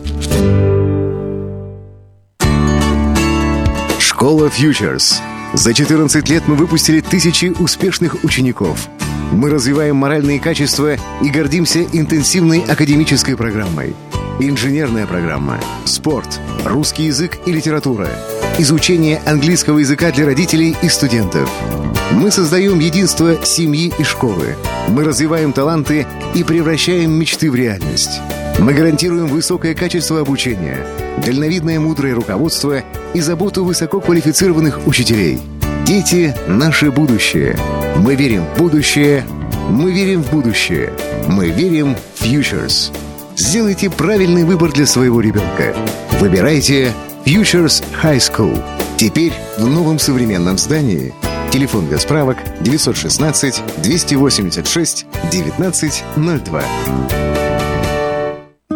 Школа 3.97 4.47
Futures. 4.49 5.21
За 5.53 5.73
14 5.73 6.29
лет 6.29 6.43
мы 6.47 6.55
выпустили 6.55 6.99
тысячи 6.99 7.45
успешных 7.45 8.25
учеников. 8.25 8.89
Мы 9.31 9.49
развиваем 9.49 9.95
моральные 9.95 10.41
качества 10.41 10.97
и 11.21 11.29
гордимся 11.29 11.83
интенсивной 11.93 12.59
академической 12.67 13.37
программой. 13.37 13.95
Инженерная 14.41 15.07
программа, 15.07 15.61
спорт, 15.85 16.41
русский 16.65 17.03
язык 17.03 17.37
и 17.45 17.53
литература, 17.53 18.09
изучение 18.57 19.21
английского 19.25 19.79
языка 19.79 20.11
для 20.11 20.25
родителей 20.25 20.75
и 20.81 20.89
студентов. 20.89 21.49
Мы 22.11 22.31
создаем 22.31 22.79
единство 22.79 23.43
семьи 23.43 23.91
и 23.97 24.03
школы. 24.03 24.55
Мы 24.87 25.03
развиваем 25.03 25.51
таланты 25.51 26.07
и 26.33 26.43
превращаем 26.43 27.11
мечты 27.11 27.51
в 27.51 27.55
реальность. 27.55 28.21
Мы 28.59 28.73
гарантируем 28.73 29.27
высокое 29.27 29.73
качество 29.73 30.21
обучения, 30.21 30.85
дальновидное 31.25 31.79
мудрое 31.79 32.13
руководство 32.13 32.83
и 33.13 33.19
заботу 33.19 33.65
высококвалифицированных 33.65 34.87
учителей. 34.87 35.39
Дети– 35.85 36.33
наше 36.47 36.91
будущее. 36.91 37.57
Мы 37.97 38.15
верим 38.15 38.43
в 38.55 38.59
будущее. 38.59 39.25
Мы 39.69 39.91
верим 39.91 40.23
в 40.23 40.31
будущее. 40.31 40.93
Мы 41.27 41.49
верим 41.49 41.95
в 42.15 42.23
Futures. 42.23 42.95
Сделайте 43.35 43.89
правильный 43.89 44.45
выбор 44.45 44.71
для 44.71 44.85
своего 44.85 45.19
ребенка. 45.19 45.75
Выбирайте 46.21 46.93
Futures 47.25 47.83
High 48.03 48.19
School. 48.19 48.63
Теперь 48.97 49.33
в 49.57 49.67
новом 49.67 49.97
современном 49.97 50.59
здании. 50.59 51.11
Телефон 51.49 51.87
для 51.87 51.97
справок 51.97 52.37
916 52.61 53.63
286 53.77 55.05
1902. 55.29 56.63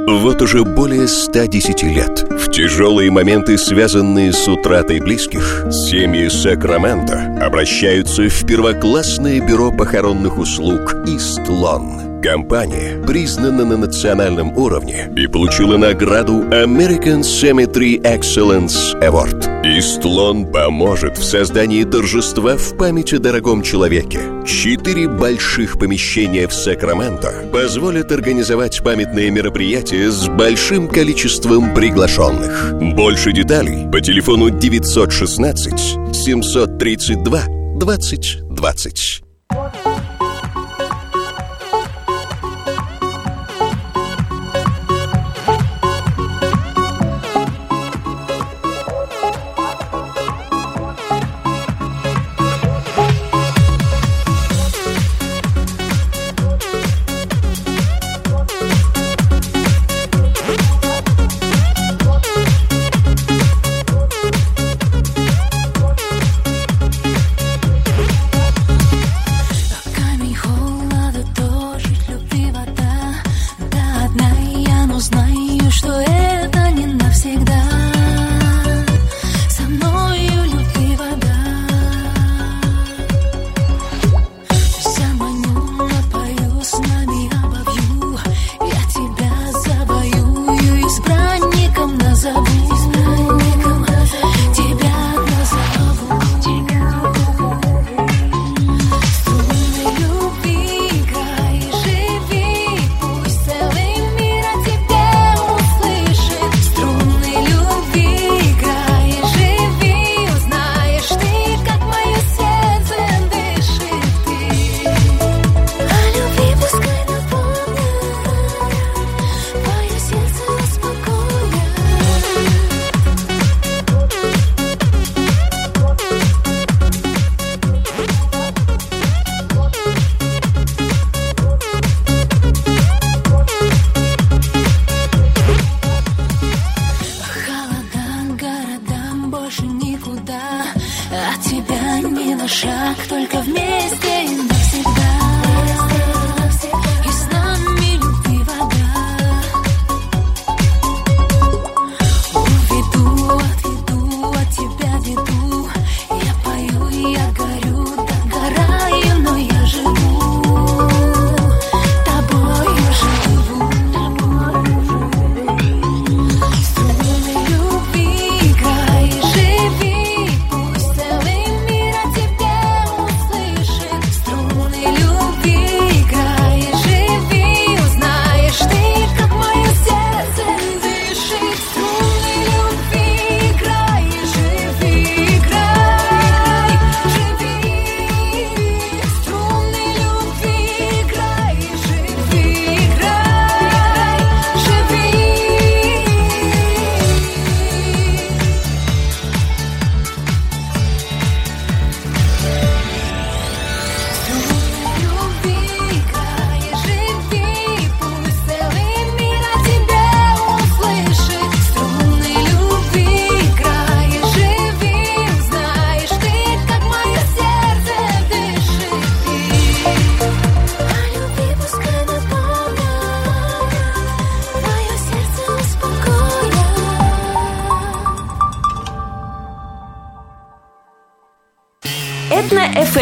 Вот 0.08 0.41
уже 0.41 0.64
более 0.64 1.08
110 1.08 1.84
лет 1.84 2.24
в 2.24 2.50
тяжелые 2.50 3.12
моменты, 3.12 3.56
связанные 3.56 4.34
с 4.34 4.47
утратой 4.47 5.00
близких, 5.00 5.68
семьи 5.70 6.28
Сакрамента 6.28 7.38
обращаются 7.39 8.30
в 8.30 8.45
первоклассное 8.47 9.39
бюро 9.41 9.72
похоронных 9.72 10.39
услуг 10.39 10.95
«Истлон». 11.06 12.09
Компания 12.22 13.01
признана 13.07 13.63
на 13.63 13.78
национальном 13.78 14.55
уровне 14.57 15.09
и 15.15 15.28
получила 15.28 15.78
награду 15.78 16.41
American 16.49 17.22
Cemetery 17.22 18.01
Excellence 18.01 18.99
Award. 19.01 19.47
Истлон 19.63 20.45
поможет 20.51 21.17
в 21.17 21.24
создании 21.24 21.84
торжества 21.86 22.57
в 22.57 22.78
память 22.78 23.13
о 23.13 23.20
дорогом 23.20 23.61
человеке. 23.61 24.20
Четыре 24.45 25.07
больших 25.07 25.80
помещения 25.80 26.47
в 26.47 26.53
Сакраменто 26.53 27.49
позволят 27.53 28.11
организовать 28.11 28.84
памятные 28.84 29.32
мероприятия 29.32 30.11
с 30.11 30.28
большим 30.28 30.89
количеством 30.89 31.74
приглашенных. 31.74 32.74
Больше 32.95 33.32
деталей 33.32 33.89
по 33.89 34.01
телефону 34.01 34.49
916 34.49 35.80
732 36.13 37.43
2020. 37.80 39.28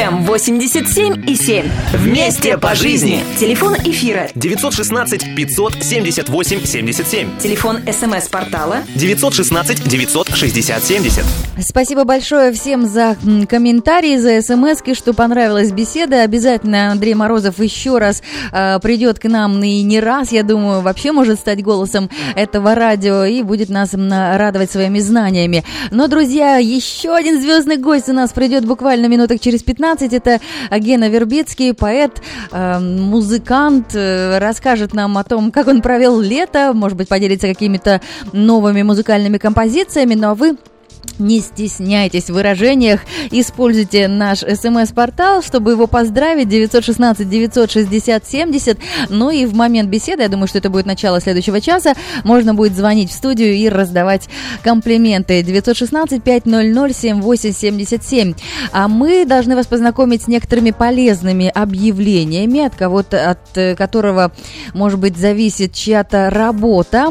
87 0.06 1.28
и 1.28 1.36
7. 1.36 1.66
Вместе 1.93 2.60
по 2.60 2.76
жизни. 2.76 3.24
Телефон 3.39 3.74
эфира. 3.74 4.30
916 4.36 5.36
578 5.36 6.66
77. 6.66 7.39
Телефон 7.39 7.80
смс-портала. 7.91 8.84
916 8.93 9.89
960 9.89 10.84
70. 10.84 11.24
Спасибо 11.62 12.04
большое 12.04 12.52
всем 12.52 12.86
за 12.86 13.18
комментарии, 13.50 14.18
за 14.18 14.39
смс 14.43 14.84
что 14.93 15.14
понравилась 15.14 15.72
беседа. 15.72 16.22
Обязательно 16.22 16.91
Андрей 16.91 17.16
Морозов 17.16 17.60
еще 17.60 17.98
раз 17.98 18.22
э, 18.52 18.80
придет 18.80 19.18
к 19.18 19.24
нам 19.24 19.64
и 19.64 19.82
не 19.82 20.00
раз, 20.00 20.32
я 20.32 20.43
думаю, 20.43 20.82
вообще 20.82 21.12
может 21.12 21.39
стать 21.39 21.64
голосом 21.64 22.12
этого 22.36 22.76
радио 22.76 23.26
и 23.26 23.41
будет 23.41 23.70
нас 23.70 23.95
радовать 23.95 24.70
своими 24.70 25.00
знаниями. 25.00 25.64
Но, 25.89 26.08
друзья, 26.08 26.58
еще 26.58 27.16
один 27.16 27.41
звездный 27.41 27.78
гость 27.78 28.10
у 28.10 28.14
нас 28.14 28.32
придет 28.32 28.64
буквально 28.64 29.08
минуток 29.08 29.39
через 29.39 29.64
15. 29.64 29.87
Это 29.96 30.40
Гена 30.72 31.10
Вербицкий, 31.10 31.74
поэт, 31.74 32.22
э, 32.52 32.80
музыкант, 32.80 33.92
э, 33.94 34.38
расскажет 34.40 34.94
нам 34.94 35.18
о 35.18 35.24
том, 35.24 35.52
как 35.52 35.68
он 35.68 35.82
провел 35.82 36.20
лето, 36.20 36.72
может 36.74 36.98
быть, 36.98 37.08
поделится 37.08 37.48
какими-то 37.48 38.02
новыми 38.34 38.84
музыкальными 38.84 39.38
композициями. 39.38 40.16
Ну 40.16 40.30
а 40.30 40.36
вы 40.36 40.58
не 41.20 41.39
стесняйтесь 41.39 42.26
в 42.26 42.34
выражениях, 42.34 43.00
используйте 43.32 44.08
наш 44.08 44.39
смс-портал, 44.39 45.41
чтобы 45.41 45.72
его 45.72 45.88
поздравить, 45.88 46.48
916-960-70. 46.48 48.78
Ну 49.10 49.32
и 49.32 49.45
в 49.45 49.56
момент 49.56 49.89
беседы, 49.89 50.22
я 50.24 50.30
думаю, 50.30 50.48
что 50.48 50.60
это 50.60 50.70
будет 50.70 50.86
начало 50.86 51.20
следующего 51.20 51.60
часа, 51.62 51.95
можно 52.24 52.54
будет 52.54 52.76
звонить 52.76 53.10
в 53.10 53.14
студию 53.14 53.56
и 53.56 53.68
раздавать 53.70 54.30
комплименты. 54.64 55.41
916-500-7877. 55.41 58.36
А 58.72 58.88
мы 58.88 59.26
должны 59.26 59.56
вас 59.56 59.66
познакомить 59.68 60.24
с 60.24 60.28
некоторыми 60.28 60.72
полезными 60.72 61.52
объявлениями, 61.54 62.62
от 62.62 62.74
кого-то, 62.76 63.30
от 63.32 63.58
э, 63.58 63.76
которого, 63.76 64.32
может 64.74 65.00
быть, 65.00 65.18
зависит 65.18 65.74
чья-то 65.74 66.30
работа. 66.30 67.10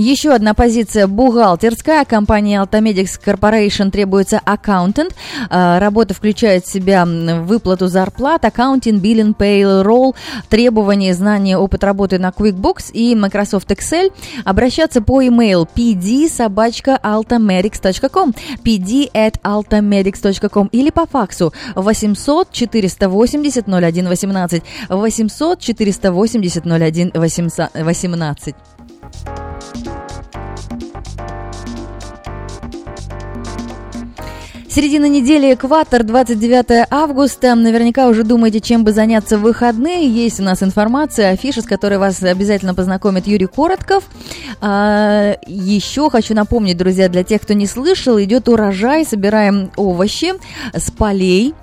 Еще 0.00 0.32
одна 0.32 0.54
позиция 0.54 1.08
бухгалтерская. 1.08 2.04
Компания 2.04 2.62
Altamedics 2.62 3.20
Corporation 3.20 3.90
требуется 3.90 4.40
аккаунтент. 4.44 5.12
Работа 5.50 6.14
включает 6.14 6.64
в 6.64 6.70
себя 6.70 7.04
выплату 7.04 7.88
зарплат, 7.88 8.44
аккаунтинг, 8.44 9.02
биллинг, 9.02 9.36
payroll, 9.36 10.14
требования, 10.48 11.14
знания, 11.14 11.58
опыт 11.58 11.82
работы 11.82 12.20
на 12.20 12.28
QuickBooks 12.28 12.92
и 12.92 13.16
Microsoft 13.16 13.68
Excel. 13.72 14.12
Обращаться 14.44 15.02
по 15.02 15.20
email 15.20 15.68
pd 15.74 16.28
собачка 16.28 17.00
altamedics.com 17.02 18.34
pd 18.64 19.10
at 19.12 19.40
altamedics.com 19.42 20.68
или 20.70 20.90
по 20.90 21.06
факсу 21.06 21.52
800 21.74 22.52
480 22.52 23.66
01 23.66 24.08
18 24.08 24.62
800 24.90 25.58
480 25.58 26.66
01 26.66 27.10
18. 27.74 28.54
Середина 34.78 35.06
недели, 35.06 35.54
экватор, 35.54 36.04
29 36.04 36.86
августа. 36.88 37.56
Наверняка 37.56 38.06
уже 38.06 38.22
думаете, 38.22 38.60
чем 38.60 38.84
бы 38.84 38.92
заняться 38.92 39.36
в 39.36 39.40
выходные. 39.40 40.08
Есть 40.08 40.38
у 40.38 40.44
нас 40.44 40.62
информация, 40.62 41.30
афиша, 41.30 41.62
с 41.62 41.64
которой 41.64 41.98
вас 41.98 42.22
обязательно 42.22 42.76
познакомит 42.76 43.26
Юрий 43.26 43.48
Коротков. 43.48 44.04
А, 44.60 45.36
еще 45.48 46.10
хочу 46.10 46.32
напомнить, 46.32 46.76
друзья, 46.76 47.08
для 47.08 47.24
тех, 47.24 47.42
кто 47.42 47.54
не 47.54 47.66
слышал, 47.66 48.22
идет 48.22 48.48
урожай, 48.48 49.04
собираем 49.04 49.72
овощи 49.74 50.34
с 50.72 50.92
полей. 50.92 51.56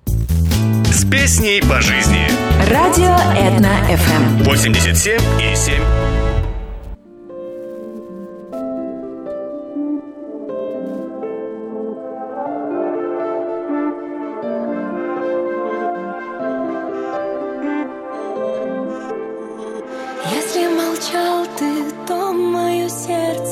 С 0.06 1.08
песней 1.08 1.62
по 1.62 1.80
жизни. 1.80 2.26
Радио 2.68 3.14
Этна 3.38 3.78
FM. 3.88 4.42
87 4.42 5.20
и 5.40 5.54
7. 5.54 5.74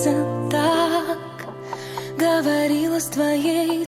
Сердце 0.07 0.51
так 0.51 1.19
говорило 2.17 3.01
с 3.01 3.07
твоей 3.07 3.85